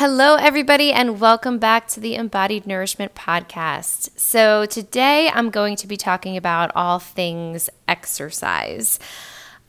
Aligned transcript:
Hello, 0.00 0.36
everybody, 0.36 0.92
and 0.92 1.20
welcome 1.20 1.58
back 1.58 1.86
to 1.88 2.00
the 2.00 2.14
Embodied 2.14 2.66
Nourishment 2.66 3.14
Podcast. 3.14 4.18
So, 4.18 4.64
today 4.64 5.28
I'm 5.28 5.50
going 5.50 5.76
to 5.76 5.86
be 5.86 5.98
talking 5.98 6.38
about 6.38 6.72
all 6.74 6.98
things 6.98 7.68
exercise. 7.86 8.98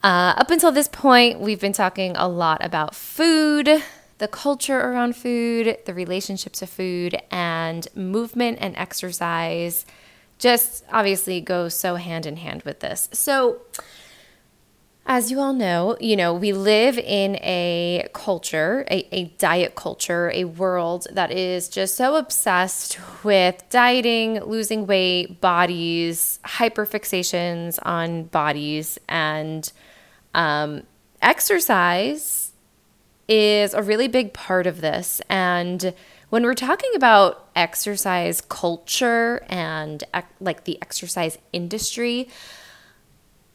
Uh, 0.02 0.33
up 0.38 0.49
until 0.49 0.71
this 0.71 0.88
point, 0.88 1.41
we've 1.41 1.59
been 1.59 1.73
talking 1.73 2.15
a 2.15 2.29
lot 2.29 2.63
about 2.63 2.96
food, 2.96 3.83
the 4.20 4.28
culture 4.29 4.79
around 4.79 5.18
food, 5.18 5.78
the 5.86 5.94
relationships 5.94 6.61
of 6.61 6.70
food, 6.70 7.21
and 7.29 7.89
movement 7.93 8.59
and 8.61 8.73
exercise 8.77 9.86
just 10.39 10.86
obviously 10.93 11.41
go 11.41 11.68
so 11.68 11.95
hand 11.95 12.25
in 12.25 12.38
hand 12.38 12.63
with 12.63 12.79
this. 12.79 13.09
So, 13.11 13.59
as 15.14 15.30
you 15.30 15.41
all 15.41 15.52
know, 15.52 15.98
you 16.00 16.16
know, 16.16 16.34
we 16.34 16.54
live 16.54 16.98
in 16.98 17.36
a 17.41 18.07
culture, 18.14 18.86
a, 18.89 19.05
a 19.14 19.25
diet 19.38 19.75
culture, 19.75 20.32
a 20.34 20.46
world 20.46 21.05
that 21.11 21.34
is 21.34 21.68
just 21.68 21.96
so 21.96 22.15
obsessed 22.15 22.97
with 23.21 23.61
dieting, 23.70 24.42
losing 24.46 24.87
weight, 24.87 25.42
bodies, 25.42 26.39
hyperfixations 26.46 27.78
on 27.82 28.24
bodies, 28.24 28.97
and 29.10 29.74
um, 30.34 30.84
exercise 31.21 32.53
is 33.28 33.73
a 33.73 33.84
really 33.84 34.08
big 34.08 34.31
part 34.31 34.66
of 34.66 34.80
this. 34.80 35.22
And 35.30 35.94
when 36.30 36.44
we're 36.44 36.53
talking 36.53 36.92
about 36.95 37.50
exercise 37.53 38.39
culture 38.39 39.44
and 39.50 40.06
like 40.39 40.64
the 40.64 40.81
exercise 40.81 41.38
industry, 41.52 42.30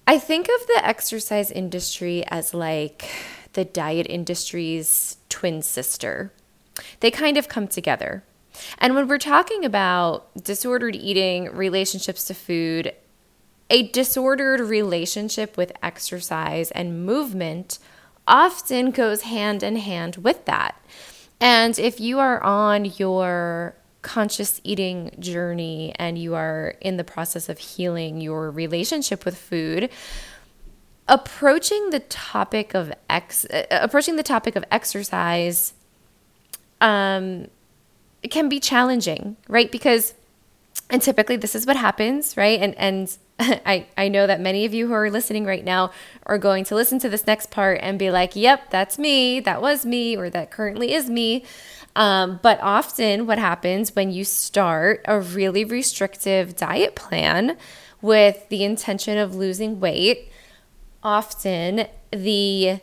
I 0.07 0.19
think 0.21 0.47
of 0.47 0.67
the 0.69 0.81
exercise 0.85 1.51
industry 1.51 2.25
as 2.29 2.55
like 2.55 3.09
the 3.55 3.65
diet 3.65 4.07
industry's 4.09 5.17
twin 5.29 5.63
sister. 5.63 6.33
They 7.01 7.11
kind 7.11 7.37
of 7.37 7.49
come 7.49 7.67
together. 7.67 8.23
And 8.79 8.95
when 8.95 9.09
we're 9.09 9.19
talking 9.19 9.65
about 9.65 10.33
disordered 10.43 10.95
eating, 10.95 11.51
relationships 11.55 12.25
to 12.27 12.35
food, 12.35 12.93
a 13.69 13.89
disordered 13.89 14.61
relationship 14.61 15.57
with 15.57 15.73
exercise 15.83 16.71
and 16.71 17.05
movement 17.05 17.81
often 18.29 18.93
goes 18.93 19.23
hand 19.23 19.65
in 19.65 19.77
hand 19.77 20.17
with 20.19 20.45
that. 20.45 20.81
And 21.41 21.79
if 21.79 22.01
you 22.01 22.21
are 22.21 22.41
on 22.43 22.85
your 22.85 23.75
conscious 24.07 24.61
eating 24.63 25.11
journey 25.19 25.93
and 25.99 26.17
you 26.17 26.37
are 26.37 26.75
in 26.81 26.97
the 26.97 27.03
process 27.03 27.49
of 27.49 27.59
healing 27.59 28.21
your 28.21 28.53
relationship 28.53 29.25
with 29.25 29.37
food, 29.37 29.91
approaching 31.09 31.91
the 31.91 31.99
topic 31.99 32.73
of 32.73 32.93
ex 33.11 33.45
uh, 33.47 33.65
approaching 33.71 34.15
the 34.15 34.23
topic 34.23 34.55
of 34.55 34.65
exercise 34.71 35.75
um 36.81 37.49
can 38.31 38.49
be 38.49 38.61
challenging, 38.61 39.37
right? 39.49 39.73
Because 39.73 40.15
and 40.89 41.03
typically 41.03 41.37
this 41.37 41.57
is 41.57 41.67
what 41.67 41.77
happens, 41.77 42.37
right? 42.37 42.61
And 42.61 42.77
and 42.77 43.19
I, 43.41 43.87
I 43.99 44.09
know 44.09 44.27
that 44.29 44.41
many 44.41 44.65
of 44.65 44.73
you 44.73 44.87
who 44.87 44.93
are 44.95 45.11
listening 45.11 45.45
right 45.45 45.65
now 45.65 45.91
are 46.27 46.39
going 46.39 46.65
to 46.67 46.77
listen 46.77 47.01
to 47.01 47.09
this 47.09 47.27
next 47.27 47.51
part 47.51 47.81
and 47.83 47.99
be 47.99 48.11
like, 48.11 48.37
yep, 48.37 48.71
that's 48.71 48.99
me, 48.99 49.41
that 49.41 49.61
was 49.61 49.85
me, 49.85 50.17
or 50.17 50.31
that 50.31 50.53
currently 50.53 50.95
is 50.95 51.11
me. 51.11 51.45
Um, 51.97 52.41
but 52.43 52.61
often, 52.61 53.27
what 53.27 53.39
happens 53.39 53.97
when 53.97 54.11
you 54.13 54.23
start 54.23 55.01
a 55.07 55.19
really 55.19 55.65
restrictive 55.65 56.55
diet 56.55 56.95
plan 56.95 57.57
with 58.03 58.47
the 58.51 58.65
intention 58.65 59.17
of 59.17 59.35
losing 59.35 59.81
weight, 59.81 60.31
often 61.03 61.87
the 62.11 62.81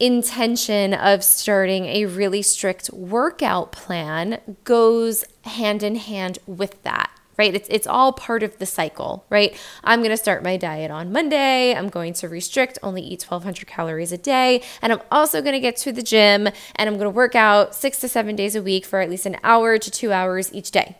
intention 0.00 0.92
of 0.92 1.22
starting 1.22 1.86
a 1.86 2.06
really 2.06 2.42
strict 2.42 2.90
workout 2.92 3.70
plan 3.70 4.40
goes 4.64 5.24
hand 5.44 5.84
in 5.84 5.94
hand 5.94 6.40
with 6.46 6.82
that 6.82 7.10
right? 7.40 7.54
It's 7.54 7.70
it's 7.70 7.86
all 7.86 8.12
part 8.12 8.42
of 8.42 8.58
the 8.58 8.66
cycle, 8.66 9.24
right? 9.30 9.58
I'm 9.82 10.00
going 10.00 10.10
to 10.10 10.16
start 10.18 10.42
my 10.42 10.58
diet 10.58 10.90
on 10.90 11.10
Monday. 11.10 11.74
I'm 11.74 11.88
going 11.88 12.12
to 12.20 12.28
restrict, 12.28 12.78
only 12.82 13.00
eat 13.00 13.22
1200 13.22 13.66
calories 13.66 14.12
a 14.12 14.18
day, 14.18 14.62
and 14.82 14.92
I'm 14.92 15.00
also 15.10 15.40
going 15.40 15.54
to 15.54 15.60
get 15.68 15.74
to 15.78 15.90
the 15.90 16.02
gym 16.02 16.48
and 16.76 16.84
I'm 16.86 16.98
going 16.98 17.06
to 17.06 17.18
work 17.24 17.34
out 17.34 17.74
6 17.74 17.98
to 18.00 18.08
7 18.10 18.36
days 18.36 18.54
a 18.54 18.62
week 18.62 18.84
for 18.84 19.00
at 19.00 19.08
least 19.08 19.24
an 19.24 19.38
hour 19.42 19.78
to 19.78 19.90
2 19.90 20.12
hours 20.12 20.52
each 20.52 20.70
day. 20.70 20.98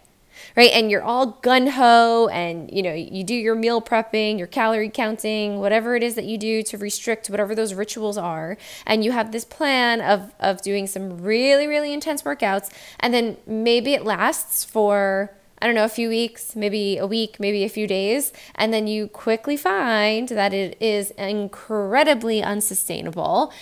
Right? 0.56 0.70
And 0.72 0.90
you're 0.90 1.02
all 1.02 1.38
gun 1.42 1.66
ho 1.66 2.28
and 2.28 2.70
you 2.72 2.82
know, 2.82 2.94
you 2.94 3.22
do 3.22 3.34
your 3.34 3.54
meal 3.54 3.82
prepping, 3.82 4.38
your 4.38 4.46
calorie 4.46 4.88
counting, 4.88 5.60
whatever 5.60 5.94
it 5.94 6.02
is 6.02 6.14
that 6.14 6.24
you 6.24 6.38
do 6.38 6.62
to 6.62 6.78
restrict 6.78 7.28
whatever 7.28 7.54
those 7.54 7.74
rituals 7.74 8.16
are, 8.16 8.56
and 8.86 9.04
you 9.04 9.12
have 9.12 9.30
this 9.30 9.44
plan 9.44 10.00
of 10.00 10.32
of 10.40 10.62
doing 10.62 10.86
some 10.86 11.20
really 11.20 11.66
really 11.66 11.92
intense 11.92 12.22
workouts 12.22 12.72
and 12.98 13.12
then 13.12 13.36
maybe 13.46 13.92
it 13.92 14.04
lasts 14.04 14.64
for 14.64 15.30
I 15.60 15.66
don't 15.66 15.74
know, 15.74 15.84
a 15.84 15.88
few 15.88 16.08
weeks, 16.08 16.56
maybe 16.56 16.96
a 16.96 17.06
week, 17.06 17.38
maybe 17.38 17.64
a 17.64 17.68
few 17.68 17.86
days, 17.86 18.32
and 18.54 18.72
then 18.72 18.86
you 18.86 19.08
quickly 19.08 19.56
find 19.56 20.28
that 20.30 20.54
it 20.54 20.80
is 20.80 21.10
incredibly 21.12 22.42
unsustainable. 22.42 23.52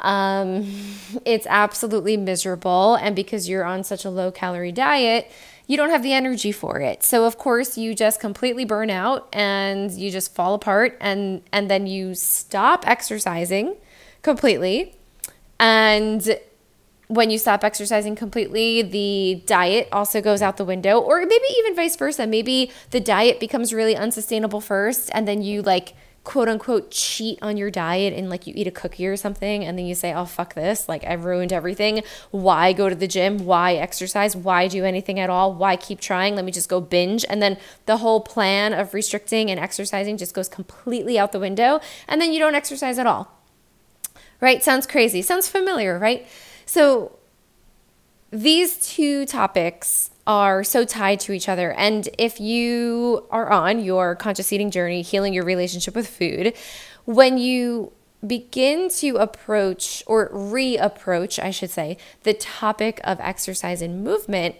Um, 0.00 0.72
it's 1.24 1.46
absolutely 1.48 2.16
miserable, 2.16 2.96
and 2.96 3.14
because 3.14 3.48
you're 3.48 3.64
on 3.64 3.84
such 3.84 4.04
a 4.04 4.10
low 4.10 4.30
calorie 4.30 4.72
diet, 4.72 5.30
you 5.68 5.76
don't 5.76 5.90
have 5.90 6.02
the 6.02 6.12
energy 6.12 6.50
for 6.50 6.80
it. 6.80 7.04
So 7.04 7.24
of 7.24 7.38
course, 7.38 7.76
you 7.76 7.94
just 7.94 8.20
completely 8.20 8.64
burn 8.64 8.90
out 8.90 9.28
and 9.32 9.92
you 9.92 10.10
just 10.10 10.34
fall 10.34 10.54
apart 10.54 10.96
and 11.00 11.42
and 11.52 11.70
then 11.70 11.86
you 11.86 12.14
stop 12.14 12.88
exercising 12.88 13.76
completely. 14.22 14.96
And 15.60 16.38
when 17.08 17.30
you 17.30 17.38
stop 17.38 17.64
exercising 17.64 18.14
completely, 18.14 18.82
the 18.82 19.42
diet 19.46 19.88
also 19.90 20.20
goes 20.20 20.42
out 20.42 20.58
the 20.58 20.64
window, 20.64 20.98
or 20.98 21.20
maybe 21.20 21.44
even 21.58 21.74
vice 21.74 21.96
versa. 21.96 22.26
Maybe 22.26 22.70
the 22.90 23.00
diet 23.00 23.40
becomes 23.40 23.72
really 23.72 23.96
unsustainable 23.96 24.60
first, 24.60 25.10
and 25.12 25.26
then 25.26 25.42
you 25.42 25.62
like 25.62 25.94
quote 26.24 26.46
unquote 26.46 26.90
cheat 26.90 27.38
on 27.40 27.56
your 27.56 27.70
diet 27.70 28.12
and 28.12 28.28
like 28.28 28.46
you 28.46 28.52
eat 28.54 28.66
a 28.66 28.70
cookie 28.70 29.06
or 29.06 29.16
something, 29.16 29.64
and 29.64 29.78
then 29.78 29.86
you 29.86 29.94
say, 29.94 30.12
oh, 30.12 30.26
fuck 30.26 30.52
this. 30.52 30.86
Like, 30.86 31.02
I've 31.04 31.24
ruined 31.24 31.54
everything. 31.54 32.02
Why 32.30 32.74
go 32.74 32.90
to 32.90 32.94
the 32.94 33.08
gym? 33.08 33.46
Why 33.46 33.76
exercise? 33.76 34.36
Why 34.36 34.68
do 34.68 34.84
anything 34.84 35.18
at 35.18 35.30
all? 35.30 35.54
Why 35.54 35.76
keep 35.76 36.00
trying? 36.00 36.36
Let 36.36 36.44
me 36.44 36.52
just 36.52 36.68
go 36.68 36.82
binge. 36.82 37.24
And 37.30 37.40
then 37.40 37.56
the 37.86 37.96
whole 37.96 38.20
plan 38.20 38.74
of 38.74 38.92
restricting 38.92 39.50
and 39.50 39.58
exercising 39.58 40.18
just 40.18 40.34
goes 40.34 40.50
completely 40.50 41.18
out 41.18 41.32
the 41.32 41.40
window, 41.40 41.80
and 42.06 42.20
then 42.20 42.34
you 42.34 42.38
don't 42.38 42.54
exercise 42.54 42.98
at 42.98 43.06
all. 43.06 43.32
Right? 44.42 44.62
Sounds 44.62 44.86
crazy. 44.86 45.22
Sounds 45.22 45.48
familiar, 45.48 45.98
right? 45.98 46.26
So 46.68 47.12
these 48.30 48.76
two 48.86 49.24
topics 49.24 50.10
are 50.26 50.62
so 50.62 50.84
tied 50.84 51.18
to 51.20 51.32
each 51.32 51.48
other. 51.48 51.72
And 51.72 52.10
if 52.18 52.38
you 52.38 53.26
are 53.30 53.48
on 53.48 53.82
your 53.82 54.14
conscious 54.14 54.52
eating 54.52 54.70
journey, 54.70 55.00
healing 55.00 55.32
your 55.32 55.44
relationship 55.44 55.94
with 55.94 56.06
food, 56.06 56.52
when 57.06 57.38
you 57.38 57.92
begin 58.26 58.90
to 58.90 59.16
approach 59.16 60.02
or 60.06 60.28
reapproach, 60.28 61.42
I 61.42 61.50
should 61.52 61.70
say, 61.70 61.96
the 62.24 62.34
topic 62.34 63.00
of 63.02 63.18
exercise 63.20 63.80
and 63.80 64.04
movement, 64.04 64.56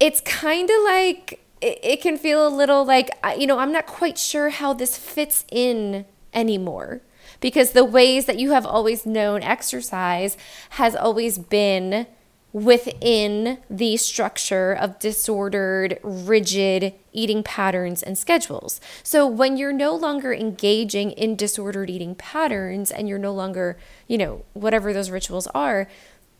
it's 0.00 0.20
kind 0.22 0.68
of 0.68 0.82
like 0.82 1.40
it, 1.60 1.78
it 1.84 2.02
can 2.02 2.18
feel 2.18 2.44
a 2.44 2.50
little 2.50 2.84
like, 2.84 3.10
you 3.38 3.46
know, 3.46 3.60
I'm 3.60 3.70
not 3.70 3.86
quite 3.86 4.18
sure 4.18 4.48
how 4.48 4.72
this 4.72 4.98
fits 4.98 5.44
in 5.52 6.04
anymore 6.34 7.00
because 7.40 7.72
the 7.72 7.84
ways 7.84 8.26
that 8.26 8.38
you 8.38 8.50
have 8.52 8.66
always 8.66 9.06
known 9.06 9.42
exercise 9.42 10.36
has 10.70 10.94
always 10.96 11.38
been 11.38 12.06
within 12.52 13.58
the 13.68 13.96
structure 13.96 14.72
of 14.72 14.98
disordered, 14.98 15.98
rigid 16.02 16.94
eating 17.12 17.42
patterns 17.42 18.02
and 18.02 18.16
schedules. 18.16 18.80
So 19.02 19.26
when 19.26 19.56
you're 19.56 19.72
no 19.72 19.94
longer 19.94 20.32
engaging 20.32 21.10
in 21.12 21.36
disordered 21.36 21.90
eating 21.90 22.14
patterns 22.14 22.90
and 22.90 23.08
you're 23.08 23.18
no 23.18 23.34
longer, 23.34 23.76
you 24.06 24.16
know, 24.16 24.44
whatever 24.54 24.92
those 24.92 25.10
rituals 25.10 25.46
are, 25.48 25.88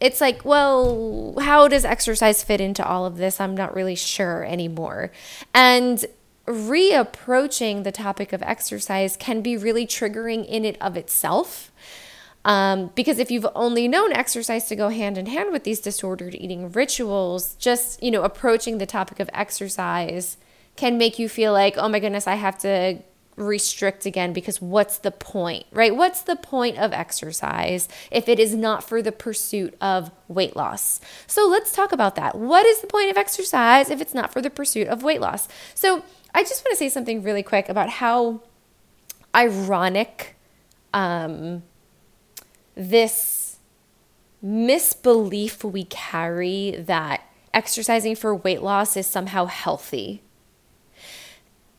it's 0.00 0.20
like, 0.20 0.44
well, 0.44 1.34
how 1.40 1.68
does 1.68 1.84
exercise 1.84 2.42
fit 2.42 2.60
into 2.60 2.86
all 2.86 3.04
of 3.04 3.16
this? 3.16 3.40
I'm 3.40 3.56
not 3.56 3.74
really 3.74 3.96
sure 3.96 4.44
anymore. 4.44 5.10
And 5.52 6.04
reapproaching 6.48 7.84
the 7.84 7.92
topic 7.92 8.32
of 8.32 8.42
exercise 8.42 9.16
can 9.16 9.42
be 9.42 9.56
really 9.56 9.86
triggering 9.86 10.46
in 10.46 10.64
it 10.64 10.76
of 10.80 10.96
itself. 10.96 11.70
Um, 12.44 12.90
because 12.94 13.18
if 13.18 13.30
you've 13.30 13.46
only 13.54 13.88
known 13.88 14.12
exercise 14.12 14.66
to 14.68 14.76
go 14.76 14.88
hand 14.88 15.18
in 15.18 15.26
hand 15.26 15.52
with 15.52 15.64
these 15.64 15.80
disordered 15.80 16.34
eating 16.34 16.72
rituals, 16.72 17.54
just 17.56 18.02
you 18.02 18.10
know 18.10 18.22
approaching 18.22 18.78
the 18.78 18.86
topic 18.86 19.20
of 19.20 19.28
exercise 19.32 20.38
can 20.76 20.96
make 20.96 21.18
you 21.18 21.28
feel 21.28 21.52
like, 21.52 21.76
oh 21.76 21.88
my 21.88 21.98
goodness, 21.98 22.26
I 22.26 22.36
have 22.36 22.56
to 22.58 23.02
restrict 23.38 24.04
again 24.04 24.32
because 24.32 24.60
what's 24.60 24.98
the 24.98 25.10
point, 25.10 25.64
right? 25.72 25.94
What's 25.94 26.22
the 26.22 26.36
point 26.36 26.78
of 26.78 26.92
exercise 26.92 27.88
if 28.10 28.28
it 28.28 28.38
is 28.38 28.54
not 28.54 28.82
for 28.82 29.00
the 29.00 29.12
pursuit 29.12 29.76
of 29.80 30.10
weight 30.26 30.56
loss? 30.56 31.00
So 31.26 31.46
let's 31.46 31.72
talk 31.72 31.92
about 31.92 32.16
that. 32.16 32.36
What 32.36 32.66
is 32.66 32.80
the 32.80 32.86
point 32.86 33.10
of 33.10 33.16
exercise 33.16 33.90
if 33.90 34.00
it's 34.00 34.14
not 34.14 34.32
for 34.32 34.42
the 34.42 34.50
pursuit 34.50 34.88
of 34.88 35.02
weight 35.02 35.20
loss? 35.20 35.48
So 35.74 36.04
I 36.34 36.42
just 36.42 36.64
want 36.64 36.72
to 36.72 36.76
say 36.76 36.88
something 36.88 37.22
really 37.22 37.42
quick 37.42 37.68
about 37.68 37.90
how 37.90 38.42
ironic 39.34 40.36
um, 40.92 41.62
this 42.74 43.58
misbelief 44.42 45.64
we 45.64 45.84
carry 45.84 46.76
that 46.78 47.22
exercising 47.52 48.14
for 48.14 48.34
weight 48.34 48.62
loss 48.62 48.96
is 48.96 49.06
somehow 49.06 49.46
healthy. 49.46 50.22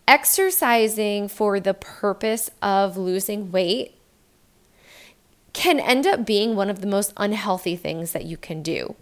Exercising 0.07 1.27
for 1.27 1.59
the 1.59 1.73
purpose 1.73 2.49
of 2.61 2.97
losing 2.97 3.51
weight 3.51 3.95
can 5.53 5.79
end 5.79 6.05
up 6.05 6.25
being 6.25 6.55
one 6.55 6.69
of 6.69 6.81
the 6.81 6.87
most 6.87 7.13
unhealthy 7.17 7.75
things 7.75 8.11
that 8.11 8.25
you 8.25 8.37
can 8.37 8.61
do. 8.61 8.95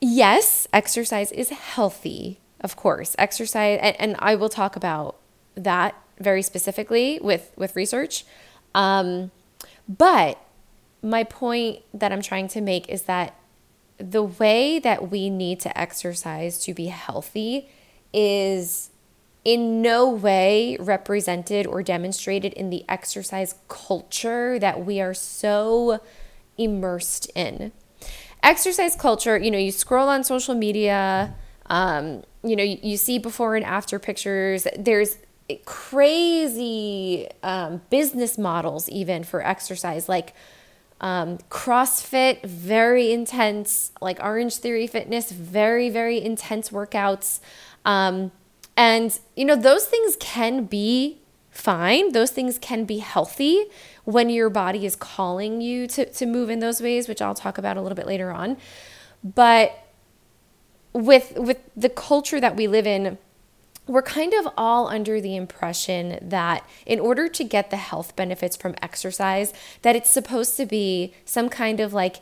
Yes, 0.00 0.66
exercise 0.72 1.32
is 1.32 1.50
healthy, 1.50 2.40
of 2.60 2.76
course. 2.76 3.14
Exercise, 3.18 3.78
and, 3.82 4.00
and 4.00 4.16
I 4.18 4.34
will 4.34 4.48
talk 4.48 4.76
about 4.76 5.16
that 5.54 5.94
very 6.18 6.42
specifically 6.42 7.18
with, 7.22 7.52
with 7.56 7.76
research. 7.76 8.24
Um, 8.74 9.30
but 9.88 10.38
my 11.02 11.24
point 11.24 11.80
that 11.94 12.12
I'm 12.12 12.22
trying 12.22 12.48
to 12.48 12.60
make 12.60 12.88
is 12.88 13.02
that 13.02 13.34
the 13.98 14.22
way 14.22 14.78
that 14.78 15.10
we 15.10 15.30
need 15.30 15.60
to 15.60 15.78
exercise 15.78 16.58
to 16.64 16.74
be 16.74 16.86
healthy 16.86 17.68
is 18.12 18.90
in 19.44 19.80
no 19.80 20.08
way 20.10 20.76
represented 20.80 21.66
or 21.66 21.82
demonstrated 21.82 22.52
in 22.54 22.68
the 22.68 22.84
exercise 22.88 23.54
culture 23.68 24.58
that 24.58 24.84
we 24.84 25.00
are 25.00 25.14
so 25.14 26.00
immersed 26.58 27.30
in. 27.34 27.70
Exercise 28.42 28.96
culture, 28.96 29.38
you 29.38 29.50
know, 29.50 29.58
you 29.58 29.70
scroll 29.70 30.08
on 30.08 30.24
social 30.24 30.54
media, 30.54 31.34
um, 31.66 32.22
you 32.48 32.56
know, 32.56 32.62
you, 32.62 32.78
you, 32.82 32.96
see 32.96 33.18
before 33.18 33.56
and 33.56 33.64
after 33.64 33.98
pictures. 33.98 34.66
There's 34.78 35.16
crazy 35.64 37.28
um, 37.42 37.82
business 37.90 38.36
models, 38.38 38.88
even 38.88 39.24
for 39.24 39.44
exercise, 39.46 40.08
like 40.08 40.34
um, 41.00 41.38
CrossFit, 41.50 42.44
very 42.44 43.12
intense, 43.12 43.92
like 44.00 44.18
Orange 44.22 44.56
Theory 44.56 44.86
Fitness, 44.86 45.30
very, 45.30 45.90
very 45.90 46.22
intense 46.22 46.70
workouts. 46.70 47.40
Um, 47.84 48.32
and, 48.76 49.18
you 49.36 49.44
know, 49.44 49.56
those 49.56 49.86
things 49.86 50.16
can 50.18 50.64
be 50.64 51.20
fine. 51.50 52.12
Those 52.12 52.30
things 52.30 52.58
can 52.58 52.84
be 52.84 52.98
healthy 52.98 53.64
when 54.04 54.30
your 54.30 54.50
body 54.50 54.86
is 54.86 54.96
calling 54.96 55.60
you 55.60 55.86
to, 55.88 56.10
to 56.12 56.26
move 56.26 56.50
in 56.50 56.60
those 56.60 56.80
ways, 56.80 57.08
which 57.08 57.22
I'll 57.22 57.34
talk 57.34 57.58
about 57.58 57.76
a 57.76 57.82
little 57.82 57.96
bit 57.96 58.06
later 58.06 58.30
on. 58.30 58.56
But 59.22 59.85
with 60.96 61.34
with 61.36 61.58
the 61.76 61.90
culture 61.90 62.40
that 62.40 62.56
we 62.56 62.66
live 62.66 62.86
in, 62.86 63.18
we're 63.86 64.02
kind 64.02 64.32
of 64.34 64.48
all 64.56 64.88
under 64.88 65.20
the 65.20 65.36
impression 65.36 66.18
that 66.20 66.68
in 66.86 66.98
order 66.98 67.28
to 67.28 67.44
get 67.44 67.70
the 67.70 67.76
health 67.76 68.16
benefits 68.16 68.56
from 68.56 68.74
exercise, 68.82 69.52
that 69.82 69.94
it's 69.94 70.10
supposed 70.10 70.56
to 70.56 70.66
be 70.66 71.14
some 71.24 71.48
kind 71.48 71.78
of 71.78 71.92
like 71.92 72.16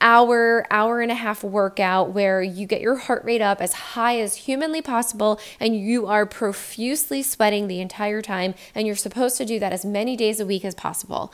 hour, 0.00 0.66
hour 0.70 1.00
and 1.00 1.12
a 1.12 1.14
half 1.14 1.44
workout 1.44 2.10
where 2.10 2.42
you 2.42 2.66
get 2.66 2.80
your 2.80 2.96
heart 2.96 3.24
rate 3.24 3.40
up 3.40 3.60
as 3.60 3.72
high 3.72 4.18
as 4.18 4.36
humanly 4.36 4.82
possible 4.82 5.40
and 5.60 5.76
you 5.76 6.06
are 6.06 6.26
profusely 6.26 7.22
sweating 7.22 7.66
the 7.66 7.80
entire 7.80 8.20
time. 8.20 8.54
And 8.74 8.86
you're 8.86 8.96
supposed 8.96 9.36
to 9.38 9.44
do 9.44 9.58
that 9.60 9.72
as 9.72 9.84
many 9.84 10.16
days 10.16 10.40
a 10.40 10.46
week 10.46 10.64
as 10.64 10.74
possible. 10.74 11.32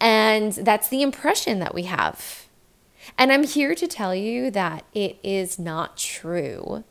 And 0.00 0.52
that's 0.52 0.88
the 0.88 1.02
impression 1.02 1.58
that 1.58 1.74
we 1.74 1.82
have. 1.84 2.46
And 3.16 3.32
I'm 3.32 3.44
here 3.44 3.74
to 3.74 3.86
tell 3.86 4.14
you 4.14 4.50
that 4.50 4.84
it 4.94 5.18
is 5.22 5.58
not 5.58 5.96
true. 5.96 6.84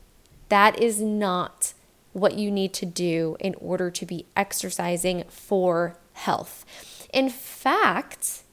That 0.50 0.80
is 0.80 1.01
not 1.01 1.74
what 2.13 2.33
you 2.33 2.51
need 2.51 2.74
to 2.74 2.86
do 2.86 3.38
in 3.39 3.56
order 3.56 3.89
to 3.92 4.06
be 4.06 4.25
exercising 4.36 5.24
for 5.30 5.98
health. 6.13 6.66
In 7.13 7.30
fact, 7.30 8.44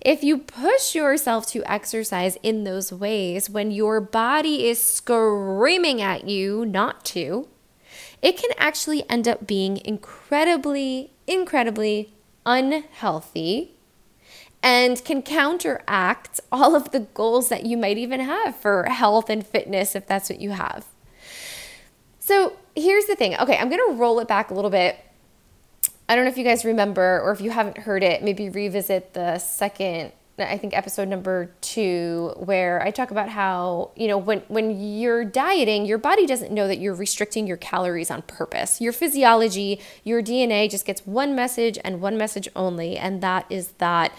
if 0.00 0.24
you 0.24 0.38
push 0.38 0.94
yourself 0.94 1.46
to 1.48 1.62
exercise 1.70 2.36
in 2.42 2.64
those 2.64 2.92
ways 2.92 3.48
when 3.48 3.70
your 3.70 4.00
body 4.00 4.66
is 4.66 4.82
screaming 4.82 6.02
at 6.02 6.26
you 6.26 6.66
not 6.66 7.04
to, 7.06 7.48
it 8.20 8.36
can 8.36 8.50
actually 8.56 9.08
end 9.08 9.28
up 9.28 9.46
being 9.46 9.80
incredibly, 9.84 11.12
incredibly 11.26 12.12
unhealthy 12.44 13.71
and 14.62 15.04
can 15.04 15.22
counteract 15.22 16.40
all 16.50 16.76
of 16.76 16.92
the 16.92 17.00
goals 17.00 17.48
that 17.48 17.66
you 17.66 17.76
might 17.76 17.98
even 17.98 18.20
have 18.20 18.56
for 18.56 18.84
health 18.84 19.28
and 19.28 19.46
fitness 19.46 19.94
if 19.94 20.06
that's 20.06 20.30
what 20.30 20.40
you 20.40 20.50
have. 20.50 20.86
So 22.20 22.54
here's 22.76 23.06
the 23.06 23.16
thing. 23.16 23.36
Okay, 23.36 23.56
I'm 23.56 23.68
going 23.68 23.84
to 23.90 23.94
roll 23.94 24.20
it 24.20 24.28
back 24.28 24.50
a 24.50 24.54
little 24.54 24.70
bit 24.70 24.96
I 26.12 26.14
don't 26.14 26.26
know 26.26 26.30
if 26.30 26.36
you 26.36 26.44
guys 26.44 26.64
remember 26.64 27.22
or 27.22 27.32
if 27.32 27.40
you 27.40 27.50
haven't 27.50 27.78
heard 27.78 28.02
it, 28.02 28.22
maybe 28.22 28.50
revisit 28.50 29.14
the 29.14 29.38
second 29.38 30.12
I 30.38 30.58
think 30.58 30.76
episode 30.76 31.08
number 31.08 31.50
two, 31.60 32.32
where 32.36 32.82
I 32.82 32.90
talk 32.90 33.10
about 33.10 33.28
how, 33.28 33.90
you 33.94 34.08
know, 34.08 34.18
when, 34.18 34.40
when 34.48 34.80
you're 34.98 35.24
dieting, 35.24 35.84
your 35.84 35.98
body 35.98 36.26
doesn't 36.26 36.50
know 36.50 36.66
that 36.68 36.78
you're 36.78 36.94
restricting 36.94 37.46
your 37.46 37.58
calories 37.58 38.10
on 38.10 38.22
purpose. 38.22 38.80
Your 38.80 38.92
physiology, 38.92 39.78
your 40.04 40.22
DNA 40.22 40.70
just 40.70 40.84
gets 40.86 41.06
one 41.06 41.34
message 41.36 41.78
and 41.84 42.00
one 42.00 42.16
message 42.16 42.48
only, 42.56 42.96
and 42.96 43.22
that 43.22 43.44
is 43.50 43.72
that 43.72 44.12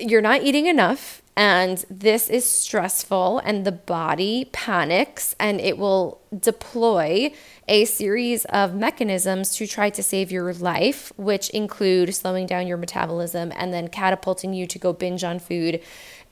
you're 0.00 0.20
not 0.20 0.42
eating 0.42 0.66
enough 0.66 1.22
and 1.36 1.84
this 1.88 2.28
is 2.28 2.44
stressful 2.44 3.38
and 3.40 3.64
the 3.64 3.72
body 3.72 4.48
panics 4.52 5.34
and 5.38 5.60
it 5.60 5.78
will 5.78 6.20
deploy 6.38 7.32
a 7.68 7.84
series 7.84 8.44
of 8.46 8.74
mechanisms 8.74 9.54
to 9.56 9.66
try 9.66 9.88
to 9.90 10.02
save 10.02 10.32
your 10.32 10.52
life 10.52 11.12
which 11.16 11.48
include 11.50 12.14
slowing 12.14 12.46
down 12.46 12.66
your 12.66 12.76
metabolism 12.76 13.52
and 13.56 13.72
then 13.72 13.88
catapulting 13.88 14.52
you 14.52 14.66
to 14.66 14.78
go 14.78 14.92
binge 14.92 15.22
on 15.22 15.38
food 15.38 15.80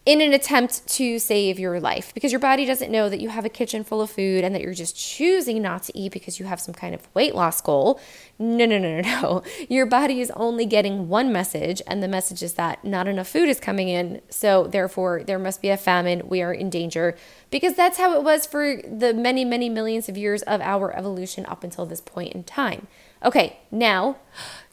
in 0.08 0.22
an 0.22 0.32
attempt 0.32 0.86
to 0.86 1.18
save 1.18 1.58
your 1.58 1.78
life 1.78 2.14
because 2.14 2.32
your 2.32 2.38
body 2.38 2.64
doesn't 2.64 2.90
know 2.90 3.10
that 3.10 3.20
you 3.20 3.28
have 3.28 3.44
a 3.44 3.48
kitchen 3.50 3.84
full 3.84 4.00
of 4.00 4.08
food 4.10 4.42
and 4.42 4.54
that 4.54 4.62
you're 4.62 4.72
just 4.72 4.96
choosing 4.96 5.60
not 5.60 5.82
to 5.82 5.92
eat 5.94 6.12
because 6.12 6.40
you 6.40 6.46
have 6.46 6.58
some 6.58 6.72
kind 6.72 6.94
of 6.94 7.06
weight 7.14 7.34
loss 7.34 7.60
goal. 7.60 8.00
No, 8.38 8.64
no, 8.64 8.78
no, 8.78 9.02
no, 9.02 9.20
no. 9.20 9.42
Your 9.68 9.84
body 9.84 10.22
is 10.22 10.30
only 10.30 10.64
getting 10.64 11.10
one 11.10 11.30
message, 11.30 11.82
and 11.86 12.02
the 12.02 12.08
message 12.08 12.42
is 12.42 12.54
that 12.54 12.82
not 12.82 13.06
enough 13.06 13.28
food 13.28 13.50
is 13.50 13.60
coming 13.60 13.90
in. 13.90 14.22
So, 14.30 14.66
therefore, 14.66 15.24
there 15.24 15.38
must 15.38 15.60
be 15.60 15.68
a 15.68 15.76
famine. 15.76 16.26
We 16.26 16.40
are 16.40 16.54
in 16.54 16.70
danger 16.70 17.14
because 17.50 17.74
that's 17.74 17.98
how 17.98 18.14
it 18.16 18.22
was 18.22 18.46
for 18.46 18.80
the 18.80 19.12
many, 19.12 19.44
many 19.44 19.68
millions 19.68 20.08
of 20.08 20.16
years 20.16 20.40
of 20.44 20.62
our 20.62 20.90
evolution 20.96 21.44
up 21.44 21.62
until 21.62 21.84
this 21.84 22.00
point 22.00 22.32
in 22.32 22.44
time. 22.44 22.86
Okay, 23.22 23.58
now 23.70 24.16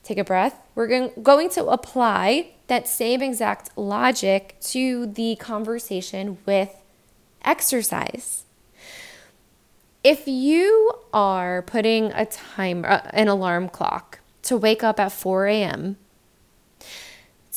take 0.02 0.18
a 0.18 0.24
breath. 0.24 0.62
We're 0.76 0.88
going 0.88 1.50
to 1.50 1.66
apply 1.66 2.55
that 2.68 2.88
same 2.88 3.22
exact 3.22 3.78
logic 3.78 4.58
to 4.60 5.06
the 5.06 5.36
conversation 5.36 6.38
with 6.46 6.82
exercise. 7.44 8.44
If 10.04 10.28
you 10.28 10.92
are 11.14 11.62
putting 11.64 12.12
a 12.12 12.26
timer, 12.26 12.88
uh, 12.88 13.10
an 13.12 13.28
alarm 13.28 13.70
clock 13.70 14.20
to 14.44 14.58
wake 14.58 14.84
up 14.84 15.00
at 15.00 15.12
4 15.12 15.48
a.m., 15.48 15.98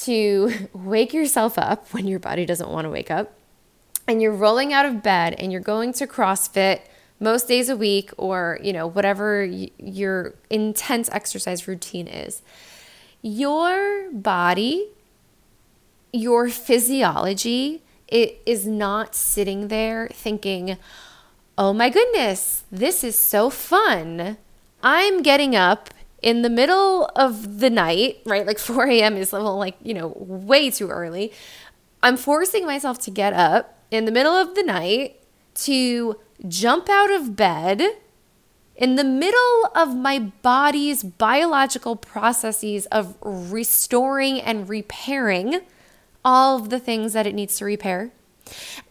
to 0.01 0.69
wake 0.73 1.13
yourself 1.13 1.59
up 1.59 1.93
when 1.93 2.07
your 2.07 2.19
body 2.19 2.47
doesn't 2.47 2.71
want 2.71 2.85
to 2.85 2.91
wake 2.91 3.11
up, 3.11 3.35
and 4.07 4.23
you're 4.23 4.33
rolling 4.33 4.73
out 4.73 4.87
of 4.87 5.03
bed 5.03 5.35
and 5.39 5.53
you're 5.53 5.61
going 5.61 5.93
to 5.95 6.07
CrossFit 6.07 6.81
most 7.21 7.49
days 7.49 7.69
a 7.69 7.77
week 7.77 8.11
or, 8.17 8.59
you 8.63 8.73
know, 8.73 8.87
whatever 8.87 9.47
y- 9.47 9.71
your 9.77 10.35
intense 10.49 11.11
exercise 11.11 11.67
routine 11.69 12.07
is, 12.07 12.43
your 13.21 14.11
body 14.13 14.89
your 16.13 16.49
physiology 16.49 17.83
it 18.09 18.41
is 18.47 18.67
not 18.67 19.15
sitting 19.15 19.69
there 19.69 20.09
thinking, 20.09 20.79
oh 21.57 21.73
my 21.73 21.91
goodness, 21.91 22.65
this 22.73 23.05
is 23.05 23.17
so 23.17 23.51
fun. 23.51 24.39
I'm 24.83 25.23
getting 25.23 25.55
up 25.55 25.91
in 26.23 26.43
the 26.43 26.51
middle 26.51 27.11
of 27.15 27.61
the 27.61 27.71
night, 27.71 28.23
right? 28.25 28.47
Like 28.47 28.59
4 28.59 28.87
a.m. 28.89 29.17
is 29.17 29.33
well, 29.33 29.59
like, 29.59 29.77
you 29.83 29.95
know, 29.95 30.15
way 30.17 30.71
too 30.71 30.89
early. 30.89 31.33
I'm 32.03 32.17
forcing 32.17 32.65
myself 32.65 32.99
to 33.01 33.11
get 33.11 33.35
up 33.35 33.79
in 33.91 34.07
the 34.07 34.13
middle 34.13 34.35
of 34.35 34.55
the 34.55 34.63
night 34.63 35.21
to 35.55 36.19
jump 36.47 36.89
out 36.89 37.11
of 37.11 37.37
bed 37.37 37.83
in 38.77 38.95
the 38.95 39.05
middle 39.05 39.71
of 39.75 39.97
my 39.97 40.19
body's 40.19 41.03
biological 41.03 41.97
processes 41.97 42.87
of 42.87 43.17
restoring 43.21 44.41
and 44.41 44.69
repairing 44.69 45.63
all 46.25 46.57
of 46.57 46.71
the 46.71 46.81
things 46.81 47.13
that 47.13 47.27
it 47.27 47.35
needs 47.35 47.57
to 47.59 47.65
repair. 47.65 48.11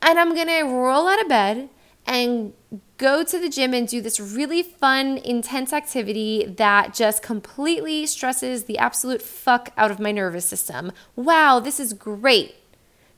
And 0.01 0.19
I'm 0.19 0.35
going 0.35 0.47
to 0.47 0.63
roll 0.63 1.07
out 1.07 1.21
of 1.21 1.29
bed 1.29 1.69
and 2.05 2.53
go 2.97 3.23
to 3.23 3.39
the 3.39 3.49
gym 3.49 3.73
and 3.73 3.87
do 3.87 4.01
this 4.01 4.19
really 4.19 4.63
fun, 4.63 5.17
intense 5.17 5.73
activity 5.73 6.45
that 6.45 6.93
just 6.93 7.21
completely 7.21 8.05
stresses 8.05 8.63
the 8.63 8.77
absolute 8.77 9.21
fuck 9.21 9.71
out 9.77 9.91
of 9.91 9.99
my 9.99 10.11
nervous 10.11 10.45
system. 10.45 10.91
Wow, 11.15 11.59
this 11.59 11.79
is 11.79 11.93
great. 11.93 12.55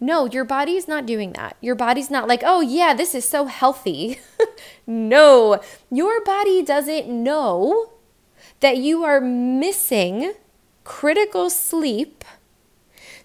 No, 0.01 0.25
your 0.25 0.45
body's 0.45 0.87
not 0.87 1.05
doing 1.05 1.33
that. 1.33 1.57
Your 1.61 1.75
body's 1.75 2.09
not 2.09 2.27
like, 2.27 2.41
oh, 2.45 2.61
yeah, 2.61 2.93
this 2.93 3.13
is 3.13 3.27
so 3.27 3.45
healthy. 3.45 4.19
no, 4.87 5.61
your 5.91 6.23
body 6.23 6.63
doesn't 6.63 7.07
know 7.07 7.91
that 8.61 8.77
you 8.77 9.03
are 9.03 9.19
missing 9.19 10.33
critical 10.83 11.49
sleep 11.49 12.23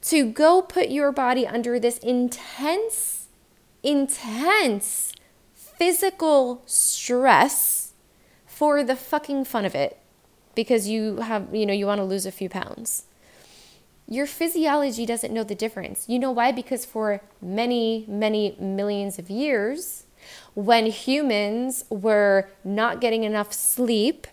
to 0.05 0.31
go 0.31 0.61
put 0.61 0.91
your 0.91 1.13
body 1.13 1.47
under 1.47 1.81
this 1.81 1.99
intense, 1.99 3.29
intense 3.83 5.13
physical 5.55 6.63
stress 6.67 7.93
for 8.47 8.85
the 8.85 8.97
fucking 8.97 9.45
fun 9.45 9.65
of 9.65 9.75
it 9.75 9.99
because 10.55 10.89
you 10.89 11.17
have, 11.17 11.55
you 11.55 11.65
know, 11.65 11.73
you 11.73 11.87
want 11.87 11.99
to 11.99 12.05
lose 12.05 12.27
a 12.27 12.31
few 12.31 12.49
pounds. 12.49 13.05
Your 14.07 14.27
physiology 14.27 15.07
doesn't 15.07 15.33
know 15.33 15.43
the 15.43 15.55
difference. 15.55 16.07
You 16.09 16.19
know 16.19 16.31
why? 16.31 16.53
Because 16.53 16.85
for 16.85 17.23
many, 17.41 18.05
many 18.07 18.57
millions 18.61 19.19
of 19.19 19.31
years, 19.31 20.05
when 20.53 20.87
humans 20.87 21.87
were 21.89 22.51
not 22.63 23.01
getting 23.01 23.25
enough 23.25 23.55
sleep 23.55 24.27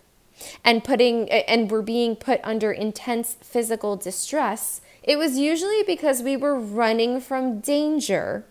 and 0.62 0.84
putting 0.84 1.30
and 1.30 1.70
were 1.70 1.82
being 1.82 2.14
put 2.14 2.40
under 2.44 2.70
intense 2.70 3.34
physical 3.40 3.96
distress, 3.96 4.81
it 5.02 5.16
was 5.16 5.38
usually 5.38 5.82
because 5.82 6.22
we 6.22 6.36
were 6.36 6.58
running 6.58 7.20
from 7.20 7.60
danger. 7.60 8.44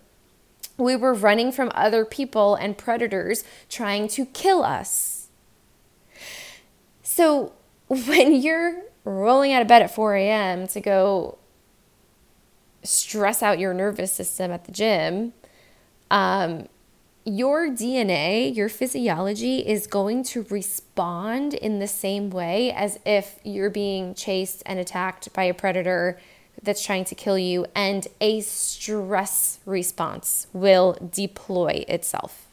We 0.77 0.95
were 0.95 1.13
running 1.13 1.51
from 1.51 1.71
other 1.73 2.03
people 2.05 2.55
and 2.55 2.77
predators 2.77 3.43
trying 3.69 4.07
to 4.09 4.25
kill 4.25 4.63
us. 4.63 5.27
So, 7.03 7.53
when 7.87 8.33
you're 8.33 8.83
rolling 9.03 9.53
out 9.53 9.61
of 9.61 9.67
bed 9.67 9.81
at 9.81 9.93
4 9.93 10.15
a.m. 10.15 10.67
to 10.67 10.81
go 10.81 11.37
stress 12.83 13.43
out 13.43 13.59
your 13.59 13.73
nervous 13.73 14.11
system 14.11 14.51
at 14.51 14.65
the 14.65 14.71
gym, 14.71 15.33
um, 16.09 16.67
your 17.23 17.67
DNA, 17.67 18.55
your 18.55 18.69
physiology 18.69 19.59
is 19.59 19.85
going 19.85 20.23
to 20.23 20.45
respond 20.49 21.53
in 21.53 21.79
the 21.79 21.87
same 21.87 22.31
way 22.31 22.71
as 22.71 22.97
if 23.05 23.39
you're 23.43 23.69
being 23.69 24.15
chased 24.15 24.63
and 24.65 24.79
attacked 24.79 25.31
by 25.33 25.43
a 25.43 25.53
predator 25.53 26.19
that's 26.63 26.85
trying 26.85 27.05
to 27.05 27.15
kill 27.15 27.37
you, 27.37 27.65
and 27.73 28.07
a 28.19 28.41
stress 28.41 29.59
response 29.65 30.47
will 30.53 30.97
deploy 31.11 31.83
itself. 31.87 32.47